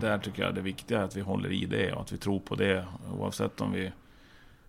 där 0.01 0.17
tycker 0.17 0.43
jag 0.43 0.55
det 0.55 0.61
viktiga 0.61 0.99
är 0.99 1.03
att 1.03 1.17
vi 1.17 1.21
håller 1.21 1.51
i 1.51 1.65
det 1.65 1.93
och 1.93 2.01
att 2.01 2.11
vi 2.11 2.17
tror 2.17 2.39
på 2.39 2.55
det. 2.55 2.85
Oavsett 3.19 3.61
om 3.61 3.71
vi 3.71 3.91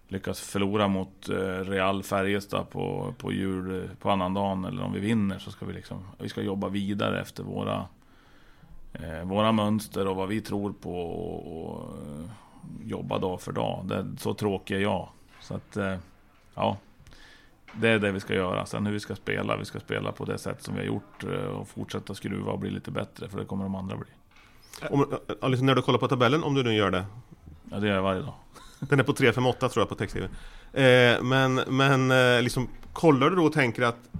lyckas 0.08 0.40
förlora 0.40 0.88
mot 0.88 1.28
eh, 1.28 1.64
Real 1.64 2.02
Färjestad 2.02 2.70
på, 2.70 3.14
på 3.18 3.32
jul 3.32 3.90
på 4.00 4.10
annandagen 4.10 4.64
eller 4.64 4.82
om 4.82 4.92
vi 4.92 5.00
vinner 5.00 5.38
så 5.38 5.50
ska 5.50 5.66
vi 5.66 5.72
liksom 5.72 6.06
vi 6.18 6.28
ska 6.28 6.42
jobba 6.42 6.68
vidare 6.68 7.20
efter 7.20 7.42
våra 7.42 7.86
våra 9.24 9.52
mönster 9.52 10.06
och 10.06 10.16
vad 10.16 10.28
vi 10.28 10.40
tror 10.40 10.72
på 10.72 11.00
och, 11.00 11.64
och 11.64 11.96
eh, 11.98 12.30
jobba 12.84 13.18
dag 13.18 13.40
för 13.40 13.52
dag. 13.52 13.84
Det, 13.84 14.06
så 14.18 14.34
tråkig 14.34 14.76
är 14.76 14.80
jag. 14.80 15.08
Så 15.40 15.54
att, 15.54 15.76
eh, 15.76 15.96
ja. 16.54 16.76
Det 17.72 17.88
är 17.88 17.98
det 17.98 18.12
vi 18.12 18.20
ska 18.20 18.34
göra. 18.34 18.66
Sen 18.66 18.86
hur 18.86 18.92
vi 18.92 19.00
ska 19.00 19.14
spela, 19.14 19.56
vi 19.56 19.64
ska 19.64 19.80
spela 19.80 20.12
på 20.12 20.24
det 20.24 20.38
sätt 20.38 20.62
som 20.62 20.74
vi 20.74 20.80
har 20.80 20.86
gjort 20.86 21.24
eh, 21.24 21.30
och 21.30 21.68
fortsätta 21.68 22.14
skruva 22.14 22.52
och 22.52 22.58
bli 22.58 22.70
lite 22.70 22.90
bättre, 22.90 23.28
för 23.28 23.38
det 23.38 23.44
kommer 23.44 23.64
de 23.64 23.74
andra 23.74 23.96
bli. 23.96 24.06
Om, 24.90 25.06
liksom 25.50 25.66
när 25.66 25.74
du 25.74 25.82
kollar 25.82 25.98
på 25.98 26.08
tabellen, 26.08 26.42
om 26.42 26.54
du 26.54 26.62
nu 26.62 26.74
gör 26.74 26.90
det. 26.90 27.04
Ja, 27.70 27.78
det 27.78 27.86
gör 27.86 27.94
jag 27.94 28.02
varje 28.02 28.20
dag. 28.20 28.34
Den 28.80 29.00
är 29.00 29.04
på 29.04 29.12
358 29.12 29.68
tror 29.68 29.82
jag 29.82 29.88
på 29.88 29.94
text 29.94 30.16
eh, 30.16 31.22
Men, 31.22 31.54
men 31.54 32.10
eh, 32.10 32.42
liksom, 32.42 32.68
kollar 32.92 33.30
du 33.30 33.36
då 33.36 33.44
och 33.44 33.52
tänker 33.52 33.82
att 33.82 34.10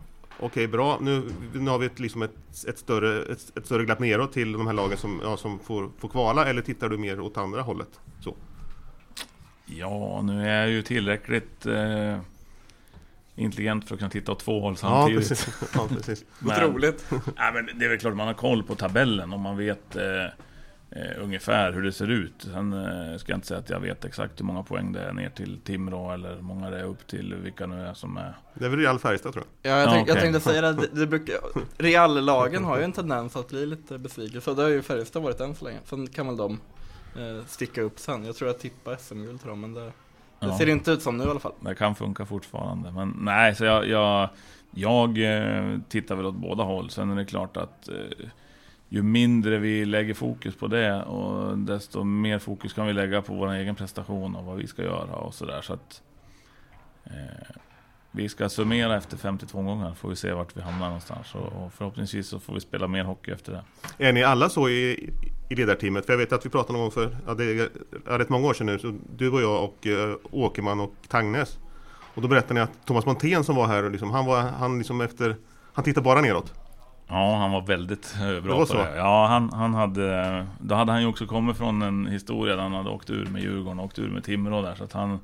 Okej, 0.42 0.68
bra. 0.68 0.98
Nu, 1.00 1.22
nu 1.55 1.70
har 1.70 1.79
vi 1.79 1.87
ett, 1.87 1.98
liksom 2.00 2.22
ett, 2.22 2.35
ett, 2.68 2.79
större, 2.79 3.22
ett, 3.33 3.57
ett 3.59 3.66
större 3.66 3.85
glapp 3.85 3.98
neråt 3.98 4.33
till 4.33 4.53
de 4.53 4.66
här 4.66 4.74
lagen 4.74 4.98
som, 4.98 5.20
ja, 5.22 5.37
som 5.37 5.59
får, 5.59 5.90
får 5.98 6.09
kvala, 6.09 6.46
eller 6.46 6.62
tittar 6.62 6.88
du 6.88 6.98
mer 6.98 7.20
åt 7.20 7.37
andra 7.37 7.62
hållet? 7.62 8.00
Så. 8.20 8.37
Ja, 9.66 10.22
nu 10.22 10.48
är 10.48 10.61
jag 10.61 10.70
ju 10.70 10.83
tillräckligt 10.83 11.66
eh, 11.66 12.18
intelligent 13.37 13.88
för 13.88 13.94
att 13.94 13.98
kunna 13.98 14.11
titta 14.11 14.33
åt 14.33 14.38
två 14.40 14.61
håll 14.61 14.72
Ja, 14.72 14.76
samtidigt. 14.76 15.29
precis. 15.29 15.48
Ja, 15.74 15.88
precis. 15.88 16.24
Men- 16.38 16.64
Otroligt. 16.64 17.05
Ja, 17.37 17.50
men 17.55 17.79
det 17.79 17.85
är 17.85 17.88
väl 17.88 17.98
klart 17.98 18.16
man 18.16 18.26
har 18.26 18.35
koll 18.35 18.62
på 18.62 18.74
tabellen 18.74 19.33
och 19.33 19.40
man 19.40 19.57
vet 19.57 19.96
eh, 19.96 20.03
eh, 20.90 21.22
ungefär 21.22 21.72
hur 21.72 21.83
det 21.83 21.92
ser 21.92 22.09
ut. 22.11 22.33
Sen 22.38 22.72
eh, 22.72 23.16
ska 23.18 23.33
jag 23.33 23.37
inte 23.37 23.46
säga 23.46 23.61
att 23.61 23.70
jag 23.70 23.81
vet 23.81 24.05
exakt 24.05 24.40
hur 24.40 24.44
många 24.44 24.62
poäng 24.62 24.92
det 24.92 25.00
är 25.00 25.12
ner 25.12 25.31
till 25.31 25.61
Timrå 25.61 26.12
eller 26.12 26.35
hur 26.35 26.42
många 26.42 26.70
det 26.70 26.79
är 26.81 26.85
upp 26.85 27.07
till 27.07 27.35
vilka 27.35 27.66
nu 27.66 27.81
är 27.87 27.94
som 27.94 28.16
är. 28.16 28.35
Det 28.55 28.64
är 28.64 28.68
väl 28.68 28.79
Real 28.79 28.98
Färjestad 28.98 29.33
tror 29.33 29.44
jag. 29.62 29.72
Ja, 29.72 29.76
jag, 29.79 29.87
Ja, 29.88 29.92
tänk, 29.92 30.09
jag 30.09 30.20
tänkte 30.20 30.40
säga 30.40 30.72
det, 30.72 30.87
det, 30.92 31.07
brukar, 31.07 31.35
Real-lagen 31.79 32.64
har 32.64 32.79
ju 32.79 32.85
en 32.85 32.92
tendens 32.92 33.37
att 33.37 33.48
bli 33.48 33.66
lite 33.66 33.98
besvikna, 33.98 34.40
så 34.40 34.55
det 34.55 34.62
har 34.62 34.68
ju 34.68 34.83
Färjestad 34.83 35.22
varit 35.22 35.40
än 35.40 35.55
så 35.55 35.64
länge. 35.64 35.79
Sen 35.85 36.07
kan 36.07 36.26
väl 36.26 36.37
de 36.37 36.61
eh, 37.16 37.44
sticka 37.46 37.83
upp 37.83 37.98
sen. 37.98 38.24
Jag 38.24 38.37
tror 38.37 38.48
jag 38.50 38.59
tippar 38.59 38.96
SM-guld 38.96 39.40
tror 39.40 39.50
jag, 39.53 39.59
men 39.59 39.74
det, 39.74 39.85
det 39.85 39.92
Ja. 40.46 40.59
ser 40.59 40.68
inte 40.68 40.90
ut 40.90 41.03
som 41.03 41.16
nu 41.16 41.24
i 41.24 41.29
alla 41.31 41.40
fall. 41.40 41.53
Det 41.61 41.74
kan 41.74 41.94
funka 41.94 42.26
fortfarande. 42.26 42.90
Men 42.90 43.16
nej, 43.20 43.55
så 43.55 43.64
jag, 43.64 43.88
jag, 43.88 44.29
jag 44.70 45.18
eh, 45.18 45.79
tittar 45.88 46.14
väl 46.16 46.26
åt 46.26 46.35
båda 46.35 46.62
håll. 46.64 46.90
Sen 46.90 47.11
är 47.11 47.16
det 47.16 47.24
klart 47.24 47.57
att 47.57 47.88
eh, 47.88 47.94
ju 48.92 49.03
mindre 49.03 49.59
vi 49.59 49.85
lägger 49.85 50.14
fokus 50.14 50.57
på 50.57 50.66
det 50.66 51.03
och 51.03 51.59
desto 51.59 52.05
mer 52.05 52.38
fokus 52.38 52.72
kan 52.72 52.87
vi 52.87 52.92
lägga 52.92 53.22
på 53.22 53.35
vår 53.35 53.53
egen 53.53 53.74
prestation 53.74 54.37
och 54.37 54.44
vad 54.44 54.57
vi 54.57 54.66
ska 54.66 54.83
göra 54.83 55.14
och 55.14 55.35
sådär. 55.35 55.61
Så 55.62 55.72
att, 55.72 56.03
eh, 57.05 57.57
vi 58.11 58.29
ska 58.29 58.48
summera 58.48 58.96
efter 58.96 59.16
52 59.16 59.62
gånger, 59.62 59.94
får 59.94 60.09
vi 60.09 60.16
se 60.16 60.33
vart 60.33 60.57
vi 60.57 60.61
hamnar 60.61 60.87
någonstans. 60.87 61.35
Och, 61.35 61.64
och 61.64 61.72
förhoppningsvis 61.72 62.29
så 62.29 62.40
får 62.40 62.55
vi 62.55 62.61
spela 62.61 62.88
mer 62.88 63.05
hockey 63.05 63.31
efter 63.31 63.53
det. 63.53 63.62
Är 64.09 64.12
ni 64.12 64.22
alla 64.22 64.48
så 64.48 64.68
i, 64.68 65.11
i 65.48 65.55
ledarteamet? 65.55 66.07
För 66.07 66.12
jag 66.12 66.18
vet 66.18 66.33
att 66.33 66.46
vi 66.46 66.50
pratade 66.50 66.72
någon 66.72 66.83
gång 66.83 66.90
för 66.90 67.16
ja, 67.26 67.35
det 67.35 67.44
är 67.44 67.68
rätt 68.18 68.29
många 68.29 68.46
år 68.48 68.55
sedan 68.55 68.66
nu. 68.66 68.79
Så 68.79 68.98
du 69.16 69.31
och 69.31 69.42
jag 69.42 69.64
och 69.64 69.87
eh, 69.87 70.16
Åkerman 70.31 70.81
och 70.81 70.94
Tangnes. 71.09 71.59
Och 72.14 72.22
då 72.22 72.29
berättade 72.29 72.55
ni 72.55 72.61
att 72.61 72.87
Thomas 72.87 73.07
Montén 73.07 73.44
som 73.44 73.57
var 73.57 73.66
här, 73.66 73.90
liksom, 73.90 74.11
han, 74.11 74.26
var, 74.26 74.40
han, 74.40 74.79
liksom 74.79 75.00
efter, 75.00 75.37
han 75.72 75.85
tittade 75.85 76.05
bara 76.05 76.20
neråt. 76.20 76.60
Ja, 77.11 77.37
han 77.37 77.51
var 77.51 77.61
väldigt 77.61 78.14
eh, 78.20 78.40
bra 78.40 78.61
Det 78.61 78.66
på 78.66 78.75
det. 78.75 78.96
Ja, 78.96 79.27
han, 79.27 79.53
han 79.53 79.75
hade... 79.75 80.46
Då 80.61 80.75
hade 80.75 80.92
han 80.92 81.01
ju 81.01 81.07
också 81.07 81.27
kommit 81.27 81.57
från 81.57 81.83
en 81.83 82.07
historia 82.07 82.57
där 82.57 82.62
han 82.62 82.73
hade 82.73 82.90
åkt 82.90 83.11
ur 83.11 83.27
med 83.27 83.42
Djurgården 83.42 83.79
och 83.79 83.85
åkt 83.85 83.99
ur 83.99 84.09
med 84.09 84.25
Timrå 84.25 84.62
där. 84.62 84.75
Så 84.75 84.85
att 84.85 84.92
han... 84.92 85.20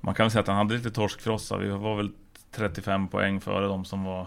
Man 0.00 0.14
kan 0.14 0.24
väl 0.24 0.30
säga 0.30 0.40
att 0.40 0.46
han 0.46 0.56
hade 0.56 0.74
lite 0.74 0.90
torskfrossa. 0.90 1.56
Vi 1.56 1.68
var 1.68 1.96
väl 1.96 2.10
35 2.56 3.08
poäng 3.08 3.40
före 3.40 3.66
de 3.66 3.84
som 3.84 4.04
var... 4.04 4.26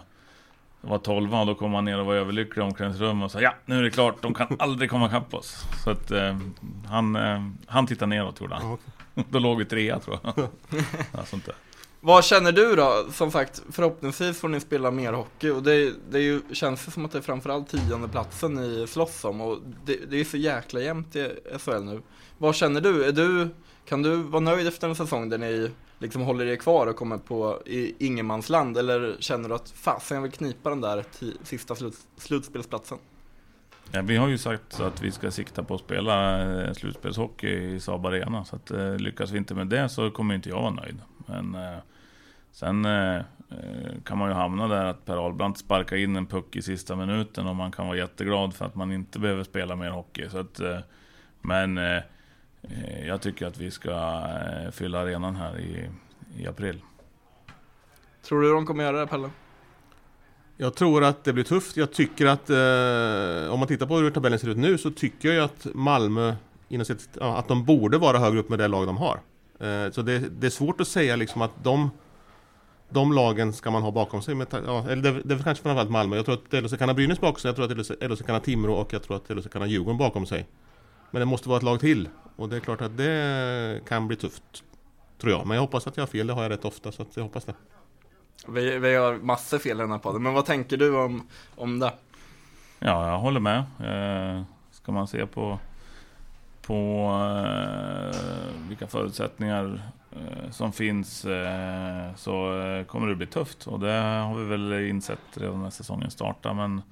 Var 0.80 0.98
12 0.98 1.34
och 1.34 1.46
då 1.46 1.54
kom 1.54 1.74
han 1.74 1.84
ner 1.84 2.00
och 2.00 2.06
var 2.06 2.14
överlycklig 2.14 2.62
i 2.62 2.66
omklädningsrummet 2.66 3.24
och 3.24 3.30
sa 3.30 3.40
ja, 3.40 3.54
nu 3.64 3.78
är 3.78 3.82
det 3.82 3.90
klart, 3.90 4.22
de 4.22 4.34
kan 4.34 4.56
aldrig 4.58 4.90
komma 4.90 5.06
ikapp 5.06 5.34
oss. 5.34 5.64
Så 5.84 5.90
att 5.90 6.10
eh, 6.10 6.36
han, 6.86 7.16
eh, 7.16 7.42
han 7.66 7.86
tittade 7.86 8.08
neråt 8.08 8.40
gjorde 8.40 8.54
han. 8.54 8.78
Då 9.30 9.38
låg 9.38 9.58
vi 9.58 9.64
trea 9.64 9.98
tror 9.98 10.18
jag. 10.22 10.34
ja, 11.12 11.24
sånt 11.24 11.46
där. 11.46 11.54
Vad 12.06 12.24
känner 12.24 12.52
du 12.52 12.76
då? 12.76 13.06
Som 13.12 13.30
sagt, 13.30 13.62
förhoppningsvis 13.70 14.40
får 14.40 14.48
ni 14.48 14.60
spela 14.60 14.90
mer 14.90 15.12
hockey 15.12 15.50
och 15.50 15.62
det, 15.62 15.92
det 16.10 16.18
är 16.18 16.22
ju, 16.22 16.40
känns 16.52 16.84
det 16.84 16.90
som 16.90 17.04
att 17.04 17.12
det 17.12 17.18
är 17.18 17.22
framförallt 17.22 17.68
tionde 17.68 18.08
platsen 18.08 18.54
ni 18.54 18.86
slåss 18.86 19.24
om 19.24 19.40
och 19.40 19.58
det, 19.84 19.96
det 20.10 20.20
är 20.20 20.24
så 20.24 20.36
jäkla 20.36 20.80
jämnt 20.80 21.16
i 21.16 21.30
SHL 21.58 21.84
nu. 21.84 22.02
Vad 22.38 22.54
känner 22.54 22.80
du? 22.80 23.04
Är 23.04 23.12
du? 23.12 23.48
Kan 23.88 24.02
du 24.02 24.16
vara 24.16 24.40
nöjd 24.40 24.66
efter 24.66 24.88
en 24.88 24.94
säsong 24.94 25.28
där 25.28 25.38
ni 25.38 25.70
liksom 25.98 26.22
håller 26.22 26.46
er 26.46 26.56
kvar 26.56 26.86
och 26.86 26.96
kommer 26.96 27.18
på 27.18 27.62
i 27.66 28.06
ingenmansland 28.06 28.78
eller 28.78 29.16
känner 29.20 29.48
du 29.48 29.54
att 29.54 29.70
fasen 29.70 30.14
jag 30.14 30.22
vill 30.22 30.32
knipa 30.32 30.70
den 30.70 30.80
där 30.80 31.04
sista 31.42 31.74
slut, 31.74 31.94
slutspelsplatsen? 32.16 32.98
Ja, 33.92 34.02
vi 34.02 34.16
har 34.16 34.28
ju 34.28 34.38
sagt 34.38 34.80
att 34.80 35.02
vi 35.02 35.12
ska 35.12 35.30
sikta 35.30 35.62
på 35.62 35.74
att 35.74 35.80
spela 35.80 36.42
eh, 36.62 36.72
slutspelshockey 36.72 37.74
i 37.74 37.80
Saab 37.80 38.06
Arena. 38.06 38.44
Så 38.44 38.56
att, 38.56 38.70
eh, 38.70 38.96
lyckas 38.96 39.30
vi 39.30 39.38
inte 39.38 39.54
med 39.54 39.66
det 39.66 39.88
så 39.88 40.10
kommer 40.10 40.34
inte 40.34 40.48
jag 40.48 40.62
vara 40.62 40.70
nöjd. 40.70 40.98
Men 41.26 41.54
eh, 41.54 41.78
sen 42.54 42.84
eh, 42.84 43.16
eh, 43.16 43.22
kan 44.04 44.18
man 44.18 44.28
ju 44.28 44.34
hamna 44.34 44.68
där 44.68 44.84
att 44.84 45.04
Per 45.04 45.16
Ahlbrandt 45.16 45.58
sparkar 45.58 45.96
in 45.96 46.16
en 46.16 46.26
puck 46.26 46.56
i 46.56 46.62
sista 46.62 46.96
minuten 46.96 47.46
och 47.46 47.56
man 47.56 47.72
kan 47.72 47.86
vara 47.86 47.96
jätteglad 47.96 48.54
för 48.54 48.64
att 48.64 48.74
man 48.74 48.92
inte 48.92 49.18
behöver 49.18 49.44
spela 49.44 49.76
mer 49.76 49.90
hockey. 49.90 50.28
Så 50.28 50.38
att, 50.38 50.60
eh, 50.60 50.78
men 51.40 51.80
jag 53.06 53.20
tycker 53.20 53.46
att 53.46 53.58
vi 53.58 53.70
ska 53.70 53.90
eh, 53.90 54.70
fylla 54.70 55.00
arenan 55.00 55.36
här 55.36 55.58
i, 55.58 55.90
i 56.36 56.46
april. 56.46 56.80
Tror 58.22 58.42
du 58.42 58.52
de 58.52 58.66
kommer 58.66 58.84
göra 58.84 59.00
det 59.00 59.06
Pelle? 59.06 59.30
Jag 60.56 60.74
tror 60.74 61.04
att 61.04 61.24
det 61.24 61.32
blir 61.32 61.44
tufft. 61.44 61.76
Jag 61.76 61.92
tycker 61.92 62.26
att 62.26 62.50
eh, 62.50 63.52
om 63.52 63.58
man 63.58 63.68
tittar 63.68 63.86
på 63.86 63.96
hur 63.96 64.10
tabellen 64.10 64.38
ser 64.38 64.48
ut 64.48 64.56
nu 64.56 64.78
så 64.78 64.90
tycker 64.90 65.32
jag 65.32 65.44
att 65.44 65.66
Malmö 65.74 66.34
inom 66.68 66.84
sitt, 66.84 67.16
att 67.20 67.48
de 67.48 67.64
borde 67.64 67.98
vara 67.98 68.18
högre 68.18 68.38
upp 68.38 68.48
med 68.48 68.58
det 68.58 68.68
lag 68.68 68.86
de 68.86 68.96
har. 68.96 69.20
Eh, 69.60 69.90
så 69.90 70.02
det, 70.02 70.18
det 70.18 70.46
är 70.46 70.50
svårt 70.50 70.80
att 70.80 70.88
säga 70.88 71.16
liksom 71.16 71.42
att 71.42 71.64
de 71.64 71.90
de 72.94 73.12
lagen 73.12 73.52
ska 73.52 73.70
man 73.70 73.82
ha 73.82 73.90
bakom 73.90 74.22
sig. 74.22 74.34
Med, 74.34 74.46
ja, 74.66 74.84
eller 74.88 75.02
det, 75.02 75.22
det 75.24 75.34
är 75.34 75.38
kanske 75.38 75.62
framförallt 75.62 75.90
Malmö. 75.90 76.16
Jag 76.16 76.24
tror 76.24 76.34
att 76.34 76.52
LHC 76.52 76.76
kan 76.78 76.88
ha 76.88 76.94
Brynäs 76.94 77.20
bakom 77.20 77.40
sig. 77.40 77.48
Jag 77.48 77.56
tror 77.56 77.64
att 77.64 78.10
LHC, 78.10 78.22
kan 78.26 78.34
ha 78.34 78.40
Timrå 78.40 78.74
och 78.74 78.92
jag 78.92 79.02
tror 79.02 79.16
att 79.16 79.30
LHC 79.30 79.48
kan 79.48 79.62
ha 79.62 79.66
Djurgården 79.66 79.98
bakom 79.98 80.26
sig. 80.26 80.46
Men 81.10 81.20
det 81.20 81.26
måste 81.26 81.48
vara 81.48 81.56
ett 81.56 81.62
lag 81.62 81.80
till. 81.80 82.08
Och 82.36 82.48
det 82.48 82.56
är 82.56 82.60
klart 82.60 82.80
att 82.80 82.96
det 82.96 83.80
kan 83.88 84.08
bli 84.08 84.16
tufft. 84.16 84.64
Tror 85.18 85.32
jag. 85.32 85.46
Men 85.46 85.54
jag 85.54 85.62
hoppas 85.62 85.86
att 85.86 85.96
jag 85.96 86.02
har 86.02 86.08
fel. 86.08 86.26
Det 86.26 86.32
har 86.32 86.42
jag 86.42 86.50
rätt 86.50 86.64
ofta. 86.64 86.92
Så 86.92 87.02
att 87.02 87.16
jag 87.16 87.22
hoppas 87.22 87.44
det. 87.44 87.54
Vi, 88.48 88.78
vi 88.78 88.94
har 88.94 89.14
massor 89.14 89.58
fel 89.58 89.76
i 89.76 89.80
den 89.80 89.90
här 89.90 89.98
podden, 89.98 90.22
men 90.22 90.34
vad 90.34 90.46
tänker 90.46 90.76
du 90.76 90.96
om, 90.96 91.28
om 91.56 91.78
det? 91.78 91.92
Ja, 92.78 93.10
jag 93.10 93.18
håller 93.18 93.40
med. 93.40 93.58
Eh, 93.58 94.42
ska 94.70 94.92
man 94.92 95.08
se 95.08 95.26
på, 95.26 95.58
på 96.62 97.10
eh, 97.46 98.68
vilka 98.68 98.86
förutsättningar 98.86 99.82
som 100.50 100.72
finns 100.72 101.24
eh, 101.24 102.14
så 102.16 102.62
eh, 102.62 102.84
kommer 102.84 103.08
det 103.08 103.14
bli 103.14 103.26
tufft. 103.26 103.66
Och 103.66 103.80
det 103.80 103.92
har 103.92 104.34
vi 104.34 104.44
väl 104.44 104.72
insett 104.88 105.20
redan 105.34 105.62
när 105.62 105.70
säsongen 105.70 106.10
startar. 106.10 106.54
Men 106.54 106.82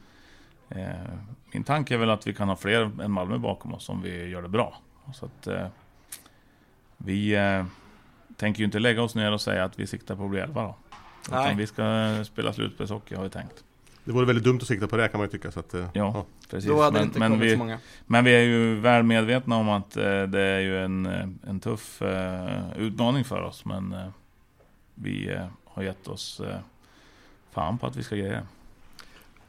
eh, 0.69 1.15
min 1.53 1.65
tanke 1.65 1.95
är 1.95 1.99
väl 1.99 2.11
att 2.11 2.27
vi 2.27 2.35
kan 2.35 2.49
ha 2.49 2.57
fler 2.57 3.03
än 3.03 3.11
Malmö 3.11 3.39
bakom 3.39 3.75
oss 3.75 3.89
om 3.89 4.03
vi 4.03 4.29
gör 4.29 4.43
det 4.43 4.49
bra. 4.49 4.79
Så 5.15 5.27
att 5.27 5.47
eh, 5.47 5.67
vi 6.97 7.35
eh, 7.35 7.65
tänker 8.37 8.59
ju 8.59 8.65
inte 8.65 8.79
lägga 8.79 9.03
oss 9.03 9.15
ner 9.15 9.33
och 9.33 9.41
säga 9.41 9.65
att 9.65 9.79
vi 9.79 9.87
siktar 9.87 10.17
på 10.17 10.25
att 10.25 10.31
bli 10.31 10.41
elva 10.41 10.63
då. 10.63 10.77
Nej. 11.31 11.45
Utan 11.45 11.57
vi 11.57 11.67
ska 11.67 12.17
spela 12.25 12.53
slutspelshockey 12.53 13.15
har 13.15 13.23
vi 13.23 13.31
tänkt. 13.31 13.65
Det 14.05 14.13
vore 14.13 14.27
väldigt 14.27 14.45
dumt 14.45 14.59
att 14.63 14.67
sikta 14.67 14.87
på 14.89 14.97
det 14.97 15.09
kan 15.09 15.19
man 15.21 15.27
ju 15.27 15.31
tycka. 15.31 15.51
Så 15.51 15.61
att, 15.61 15.75
eh, 15.75 15.87
Ja. 15.93 16.27
Precis. 16.51 16.71
Då 16.71 16.83
hade 16.83 16.99
det 16.99 17.01
men, 17.01 17.09
inte 17.09 17.19
men, 17.19 17.31
kommit 17.33 17.47
vi, 17.47 17.53
så 17.53 17.59
många. 17.59 17.79
men 18.07 18.25
vi 18.25 18.35
är 18.35 18.41
ju 18.41 18.81
väl 18.81 19.03
medvetna 19.03 19.57
om 19.57 19.69
att 19.69 19.97
eh, 19.97 20.23
det 20.23 20.41
är 20.41 20.61
ju 20.61 20.85
en, 20.85 21.07
eh, 21.07 21.29
en 21.49 21.61
tuff 21.61 22.03
eh, 22.03 22.79
utmaning 22.79 23.25
för 23.25 23.43
oss. 23.43 23.65
Men 23.65 23.93
eh, 23.93 24.09
vi 24.95 25.29
eh, 25.33 25.47
har 25.65 25.83
gett 25.83 26.09
oss 26.09 26.41
eh, 26.41 26.57
fan 27.51 27.79
på 27.79 27.87
att 27.87 27.97
vi 27.97 28.03
ska 28.03 28.17
greja. 28.17 28.47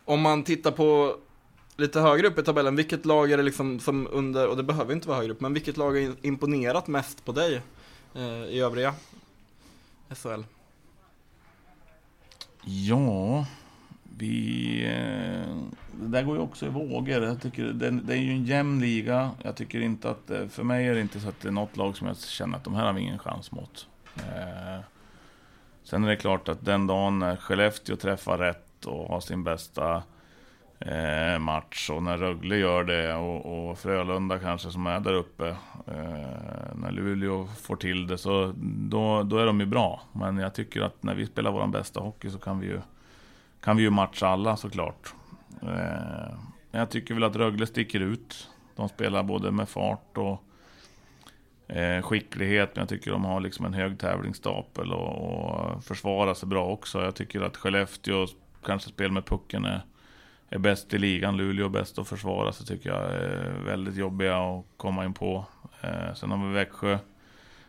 Om 0.06 0.22
man 0.22 0.44
tittar 0.44 0.72
på 0.72 1.16
lite 1.78 2.00
högre 2.00 2.28
upp 2.28 2.39
i 2.39 2.44
tabellen, 2.44 2.76
vilket 2.76 3.06
lag 3.06 3.32
är 3.32 3.38
det 3.38 3.44
liksom 3.44 3.80
som 3.80 4.08
under, 4.12 4.48
och 4.48 4.58
det 4.58 4.63
behöver 4.63 4.94
inte 4.94 5.08
vara 5.08 5.18
högre 5.18 5.32
upp, 5.34 5.42
men 5.42 5.54
vilket 5.54 5.78
lag 5.78 5.92
har 5.92 6.16
imponerat 6.22 6.88
mest 6.88 7.26
på 7.26 7.32
dig 7.32 7.62
eh, 8.16 8.24
i 8.26 8.60
övriga 8.60 8.94
SHL? 10.10 10.44
Ja, 12.66 13.46
vi... 14.17 14.86
Eh, 14.86 15.56
det 15.91 16.08
där 16.08 16.23
går 16.23 16.36
ju 16.36 16.41
också 16.41 16.65
i 16.65 16.69
vågor. 16.69 17.23
Jag 17.23 17.41
tycker 17.41 17.63
det, 17.63 17.89
det 17.89 18.13
är 18.13 18.17
ju 18.17 18.32
en 18.32 18.45
jämn 18.45 18.80
liga. 18.80 19.32
Jag 19.43 19.56
tycker 19.56 19.80
inte 19.82 20.10
att... 20.10 20.30
Eh, 20.30 20.47
för 20.47 20.63
mig 20.63 20.88
är 20.88 20.95
det 20.95 21.02
inte 21.02 21.19
så 21.19 21.30
att 21.30 21.41
det 21.41 21.47
är 21.47 21.52
något 21.52 21.78
lag 21.78 21.97
som 21.97 22.08
jag 22.08 22.17
känner 22.17 22.58
att 22.58 22.63
de 22.63 22.76
här 22.76 22.86
har 22.86 22.93
vi 22.93 23.02
ingen 23.02 23.19
chans 23.19 23.52
mot. 23.52 23.88
Eh, 24.15 24.84
sen 25.84 26.04
är 26.04 26.10
det 26.10 26.15
klart 26.15 26.49
att 26.49 26.65
den 26.65 26.88
dagen 26.88 27.19
när 27.19 27.36
Skellefteå 27.36 27.95
träffar 27.95 28.38
rätt 28.38 28.86
och 28.86 29.08
har 29.08 29.19
sin 29.19 29.43
bästa 29.43 30.04
eh, 30.80 31.39
match 31.39 31.89
och 31.89 32.04
när 32.04 32.17
Rögle 32.17 32.58
gör 32.58 32.84
det 32.84 33.13
och, 33.13 33.69
och 33.69 33.80
Frölunda 33.80 34.39
kanske 34.39 34.71
som 34.71 34.88
är 34.88 34.99
där 34.99 35.13
uppe. 35.13 35.47
Eh, 35.88 36.76
när 36.76 36.91
Luleå 36.91 37.47
får 37.47 37.76
till 37.76 38.08
det 38.08 38.17
så 38.17 38.54
då, 38.65 39.23
då 39.23 39.38
är 39.38 39.45
de 39.45 39.60
ju 39.60 39.65
bra. 39.65 40.02
Men 40.13 40.38
jag 40.38 40.54
tycker 40.54 40.82
att 40.82 41.04
när 41.04 41.15
vi 41.15 41.26
spelar 41.26 41.52
vår 41.52 41.67
bästa 41.67 41.99
hockey 41.99 42.30
så 42.30 42.38
kan 42.38 42.60
vi 42.60 42.67
ju, 42.67 42.82
kan 43.63 43.78
vi 43.78 43.84
ju 43.84 43.89
matcha 43.89 44.28
alla 44.28 44.58
såklart. 44.58 45.13
Eh, 45.62 46.38
men 46.71 46.80
jag 46.80 46.89
tycker 46.89 47.13
väl 47.13 47.23
att 47.23 47.36
Rögle 47.36 47.67
sticker 47.67 47.99
ut. 47.99 48.49
De 48.76 48.89
spelar 48.89 49.23
både 49.23 49.52
med 49.52 49.69
fart 49.69 50.17
och 50.17 50.43
eh, 51.76 52.02
skicklighet. 52.02 52.69
Men 52.76 52.82
jag 52.82 52.89
tycker 52.89 53.12
de 53.12 53.26
har 53.26 53.39
liksom 53.39 53.65
en 53.65 53.73
hög 53.73 53.99
tävlingsstapel 53.99 54.93
och, 54.93 55.34
och 55.34 55.84
försvarar 55.84 56.34
sig 56.34 56.49
bra 56.49 56.65
också. 56.65 57.04
Jag 57.04 57.15
tycker 57.15 57.41
att 57.41 57.58
Skellefteå 57.58 58.28
kanske 58.65 58.89
spel 58.89 59.12
med 59.12 59.26
pucken 59.26 59.65
är 59.65 59.82
är 60.54 60.58
bäst 60.58 60.93
i 60.93 60.97
ligan. 60.97 61.38
Luleå 61.38 61.65
är 61.65 61.69
bäst 61.69 61.99
att 61.99 62.08
försvara 62.08 62.52
sig 62.52 62.65
tycker 62.65 62.89
jag 62.89 63.13
är 63.13 63.63
väldigt 63.65 63.95
jobbiga 63.95 64.38
att 64.38 64.65
komma 64.78 65.06
in 65.06 65.13
på. 65.13 65.45
Eh, 65.82 66.13
sen 66.13 66.32
har 66.32 66.47
vi 66.47 66.54
Växjö. 66.54 66.97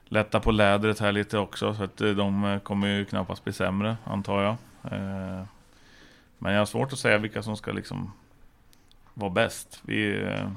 Lätta 0.04 0.40
på 0.40 0.50
lädret 0.50 1.00
här 1.00 1.12
lite 1.12 1.38
också 1.38 1.74
så 1.74 1.83
att 1.83 2.00
eh, 2.00 2.11
de 2.11 2.61
kommer 2.62 2.88
ju 2.88 3.04
knappast 3.04 3.44
bli 3.44 3.52
sämre 3.52 3.96
antar 4.04 4.42
jag. 4.42 4.57
Eh, 4.92 5.42
men 6.44 6.52
jag 6.52 6.61
har 6.61 6.66
svårt 6.66 6.92
att 6.92 6.98
säga 6.98 7.18
vilka 7.18 7.42
som 7.42 7.57
ska 7.57 7.72
liksom 7.72 8.12
vara 9.14 9.30
bäst. 9.30 9.80
Vi, 9.83 10.22
eh, 10.22 10.48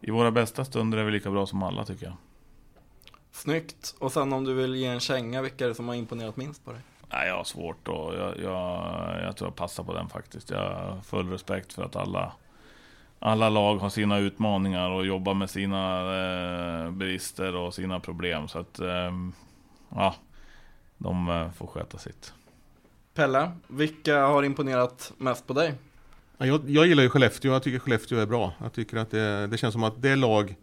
I 0.00 0.10
våra 0.10 0.30
bästa 0.30 0.64
stunder 0.64 0.98
är 0.98 1.04
vi 1.04 1.12
lika 1.12 1.30
bra 1.30 1.46
som 1.46 1.62
alla 1.62 1.84
tycker 1.84 2.06
jag. 2.06 2.16
Snyggt! 3.32 3.94
Och 3.98 4.12
sen 4.12 4.32
om 4.32 4.44
du 4.44 4.54
vill 4.54 4.74
ge 4.74 4.86
en 4.86 5.00
känga, 5.00 5.42
vilka 5.42 5.64
är 5.64 5.68
det 5.68 5.74
som 5.74 5.88
har 5.88 5.94
imponerat 5.94 6.36
minst 6.36 6.64
på 6.64 6.72
dig? 6.72 6.80
Nej, 7.12 7.28
jag 7.28 7.36
har 7.36 7.44
svårt 7.44 7.88
och 7.88 8.14
jag, 8.14 8.40
jag, 8.40 9.22
jag 9.22 9.36
tror 9.36 9.50
jag 9.50 9.56
passar 9.56 9.84
på 9.84 9.94
den 9.94 10.08
faktiskt. 10.08 10.50
Jag 10.50 10.58
har 10.58 11.00
full 11.00 11.30
respekt 11.30 11.72
för 11.72 11.82
att 11.82 11.96
alla, 11.96 12.32
alla 13.18 13.48
lag 13.48 13.76
har 13.76 13.90
sina 13.90 14.18
utmaningar 14.18 14.90
och 14.90 15.06
jobbar 15.06 15.34
med 15.34 15.50
sina 15.50 16.00
eh, 16.16 16.90
brister 16.90 17.56
och 17.56 17.74
sina 17.74 18.00
problem. 18.00 18.48
Så 18.48 18.58
att, 18.58 18.78
eh, 18.78 19.12
ja, 19.88 20.14
de 20.98 21.28
eh, 21.28 21.50
får 21.50 21.66
sköta 21.66 21.98
sitt. 21.98 22.34
Pelle, 23.14 23.50
vilka 23.68 24.26
har 24.26 24.42
imponerat 24.42 25.12
mest 25.18 25.46
på 25.46 25.52
dig? 25.52 25.74
Ja, 26.38 26.46
Jag, 26.46 26.70
jag 26.70 26.86
gillar 26.86 27.02
ju 27.02 27.08
Skellefteå, 27.08 27.52
jag 27.52 27.62
tycker 27.62 27.78
Skellefteå 27.78 28.18
är 28.18 28.26
bra. 28.26 28.52
Jag 28.62 28.72
tycker 28.72 28.96
att 28.96 29.10
det, 29.10 29.46
det 29.46 29.58
känns 29.58 29.72
som 29.72 29.84
att 29.84 30.02
det 30.02 30.16
lag 30.16 30.54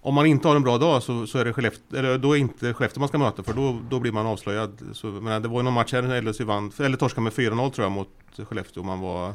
Om 0.00 0.14
man 0.14 0.26
inte 0.26 0.48
har 0.48 0.56
en 0.56 0.62
bra 0.62 0.78
dag 0.78 1.02
så, 1.02 1.26
så 1.26 1.38
är 1.38 1.44
det 1.44 1.52
Skellefteå, 1.52 1.98
eller 1.98 2.18
då 2.18 2.32
är 2.32 2.40
inte 2.40 2.74
Skellefteå 2.74 3.00
man 3.00 3.08
ska 3.08 3.18
möta 3.18 3.42
för 3.42 3.52
då, 3.52 3.80
då 3.90 4.00
blir 4.00 4.12
man 4.12 4.26
avslöjad. 4.26 4.82
Så, 4.92 5.06
men 5.06 5.42
det 5.42 5.48
var 5.48 5.56
ju 5.56 5.62
någon 5.62 5.72
match 5.74 5.92
här 5.92 6.02
när 6.02 6.22
LHC 6.22 6.40
vann, 6.40 6.72
eller 6.78 6.96
torskade 6.96 7.24
med 7.24 7.32
4-0 7.32 7.70
tror 7.70 7.84
jag 7.84 7.92
mot 7.92 8.08
Skellefteå. 8.48 8.82
Man 8.82 9.00
var 9.00 9.34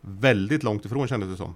väldigt 0.00 0.62
långt 0.62 0.84
ifrån 0.84 1.08
kändes 1.08 1.30
det 1.30 1.36
som. 1.36 1.54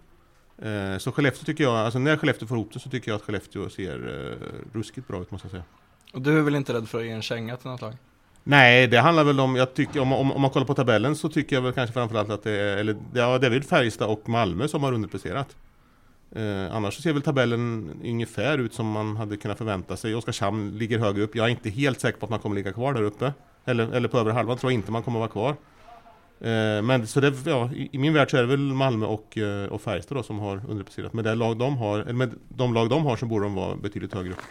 Eh, 0.68 0.98
så 0.98 1.12
Skellefteå 1.12 1.44
tycker 1.44 1.64
jag, 1.64 1.76
alltså 1.76 1.98
när 1.98 2.16
Skellefteå 2.16 2.48
får 2.48 2.56
ihop 2.56 2.72
det 2.72 2.78
så 2.78 2.90
tycker 2.90 3.10
jag 3.10 3.16
att 3.16 3.22
Skellefteå 3.22 3.68
ser 3.68 4.28
eh, 4.32 4.76
ruskigt 4.76 5.08
bra 5.08 5.22
ut 5.22 5.30
måste 5.30 5.46
jag 5.46 5.50
säga. 5.50 5.64
Och 6.12 6.22
du 6.22 6.38
är 6.38 6.42
väl 6.42 6.54
inte 6.54 6.72
rädd 6.72 6.88
för 6.88 6.98
att 6.98 7.04
ge 7.04 7.10
en 7.10 7.22
känga 7.22 7.56
till 7.56 7.70
något 7.70 7.80
lag? 7.80 7.94
Nej, 8.48 8.86
det 8.86 8.98
handlar 8.98 9.24
väl 9.24 9.40
om, 9.40 9.56
jag 9.56 9.74
tycker, 9.74 10.00
om, 10.00 10.12
om, 10.12 10.32
om 10.32 10.42
man 10.42 10.50
kollar 10.50 10.66
på 10.66 10.74
tabellen 10.74 11.16
så 11.16 11.28
tycker 11.28 11.56
jag 11.56 11.62
väl 11.62 11.72
kanske 11.72 11.94
framförallt 11.94 12.30
att 12.30 12.42
det 12.42 12.50
är, 12.50 12.76
eller, 12.76 12.96
ja, 13.14 13.38
det 13.38 13.46
är 13.46 13.50
väl 13.50 13.62
Färjestad 13.62 14.08
och 14.08 14.28
Malmö 14.28 14.68
som 14.68 14.82
har 14.82 14.92
underpresterat. 14.92 15.56
Eh, 16.34 16.76
annars 16.76 16.94
så 16.94 17.02
ser 17.02 17.12
väl 17.12 17.22
tabellen 17.22 17.90
ungefär 18.04 18.58
ut 18.58 18.74
som 18.74 18.90
man 18.90 19.16
hade 19.16 19.36
kunnat 19.36 19.58
förvänta 19.58 19.96
sig. 19.96 20.14
Oskarshamn 20.14 20.78
ligger 20.78 20.98
högre 20.98 21.22
upp. 21.22 21.36
Jag 21.36 21.46
är 21.46 21.50
inte 21.50 21.70
helt 21.70 22.00
säker 22.00 22.18
på 22.18 22.26
att 22.26 22.30
man 22.30 22.38
kommer 22.38 22.56
ligga 22.56 22.72
kvar 22.72 22.94
där 22.94 23.02
uppe. 23.02 23.32
Eller, 23.64 23.92
eller 23.92 24.08
på 24.08 24.18
övre 24.18 24.32
halvan 24.32 24.58
tror 24.58 24.72
jag 24.72 24.78
inte 24.78 24.92
man 24.92 25.02
kommer 25.02 25.18
vara 25.18 25.28
kvar. 25.28 25.50
Eh, 26.40 26.82
men 26.82 27.06
så 27.06 27.20
det, 27.20 27.46
ja, 27.46 27.70
i, 27.72 27.88
i 27.92 27.98
min 27.98 28.14
värld 28.14 28.30
så 28.30 28.36
är 28.36 28.40
det 28.40 28.48
väl 28.48 28.58
Malmö 28.58 29.06
och, 29.06 29.38
eh, 29.38 29.66
och 29.66 29.82
Färjestad 29.82 30.18
då 30.18 30.22
som 30.22 30.38
har 30.38 30.62
underpresterat. 30.68 31.12
Med, 31.12 31.24
det 31.24 31.34
lag 31.34 31.58
de 31.58 31.76
har, 31.76 31.98
eller 31.98 32.12
med 32.12 32.30
de 32.48 32.74
lag 32.74 32.88
de 32.90 33.04
har 33.04 33.16
så 33.16 33.26
borde 33.26 33.44
de 33.44 33.54
vara 33.54 33.76
betydligt 33.76 34.14
högre 34.14 34.32
upp. 34.32 34.42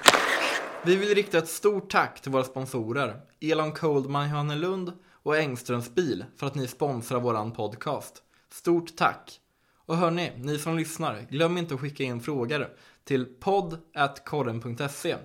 Vi 0.85 0.95
vill 0.95 1.15
rikta 1.15 1.37
ett 1.37 1.49
stort 1.49 1.89
tack 1.89 2.21
till 2.21 2.31
våra 2.31 2.43
sponsorer 2.43 3.21
Elon 3.41 3.71
Coldman 3.71 4.29
Johannelund 4.29 4.91
och 5.23 5.37
Engströms 5.37 5.95
bil 5.95 6.25
för 6.37 6.47
att 6.47 6.55
ni 6.55 6.67
sponsrar 6.67 7.19
våran 7.19 7.51
podcast. 7.51 8.23
Stort 8.51 8.95
tack! 8.95 9.39
Och 9.85 9.97
hörni, 9.97 10.31
ni 10.37 10.57
som 10.57 10.77
lyssnar, 10.77 11.21
glöm 11.29 11.57
inte 11.57 11.73
att 11.73 11.79
skicka 11.79 12.03
in 12.03 12.21
frågor 12.21 12.67
till 13.03 13.25
podd.korren.se 13.25 15.15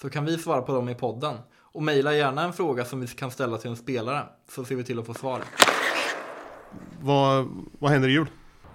så 0.00 0.10
kan 0.10 0.24
vi 0.24 0.38
svara 0.38 0.62
på 0.62 0.72
dem 0.72 0.88
i 0.88 0.94
podden. 0.94 1.36
Och 1.58 1.82
mejla 1.82 2.14
gärna 2.14 2.42
en 2.42 2.52
fråga 2.52 2.84
som 2.84 3.00
vi 3.00 3.06
kan 3.06 3.30
ställa 3.30 3.58
till 3.58 3.70
en 3.70 3.76
spelare 3.76 4.26
så 4.48 4.64
ser 4.64 4.76
vi 4.76 4.84
till 4.84 4.98
att 4.98 5.06
få 5.06 5.14
svar. 5.14 5.42
Vad, 7.00 7.48
vad 7.78 7.90
händer 7.90 8.08
i 8.08 8.12
jul? 8.12 8.26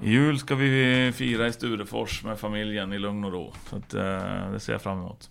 I 0.02 0.10
jul 0.10 0.40
ska 0.40 0.56
vi 0.56 1.12
fira 1.16 1.48
i 1.48 1.54
Sturefors 1.54 2.24
med 2.24 2.40
familjen 2.40 2.94
i 2.94 3.00
lugn 3.00 3.24
och 3.24 3.32
ro. 3.32 3.54
Så 3.70 3.76
att, 3.76 3.94
eh, 3.94 4.52
det 4.52 4.60
ser 4.60 4.74
jag 4.74 4.82
fram 4.82 4.98
emot. 5.00 5.30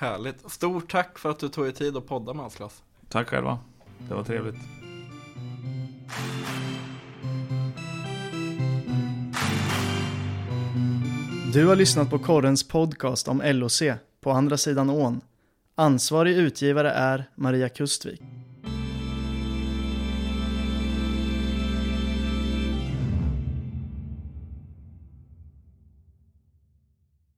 Härligt. 0.00 0.50
Stort 0.50 0.90
tack 0.90 1.18
för 1.18 1.30
att 1.30 1.38
du 1.38 1.48
tog 1.48 1.64
dig 1.64 1.72
tid 1.72 1.96
att 1.96 2.06
podda 2.06 2.34
med 2.34 2.46
oss 2.46 2.54
Klas. 2.54 2.82
Tack 3.08 3.28
själva. 3.28 3.58
Det 4.08 4.14
var 4.14 4.24
trevligt. 4.24 4.56
Du 11.52 11.66
har 11.66 11.76
lyssnat 11.76 12.10
på 12.10 12.18
Korrens 12.18 12.68
podcast 12.68 13.28
om 13.28 13.42
LOC, 13.44 13.82
på 14.20 14.30
andra 14.30 14.56
sidan 14.56 14.90
ån. 14.90 15.20
Ansvarig 15.74 16.36
utgivare 16.36 16.90
är 16.90 17.24
Maria 17.34 17.68
Kustvik. 17.68 18.22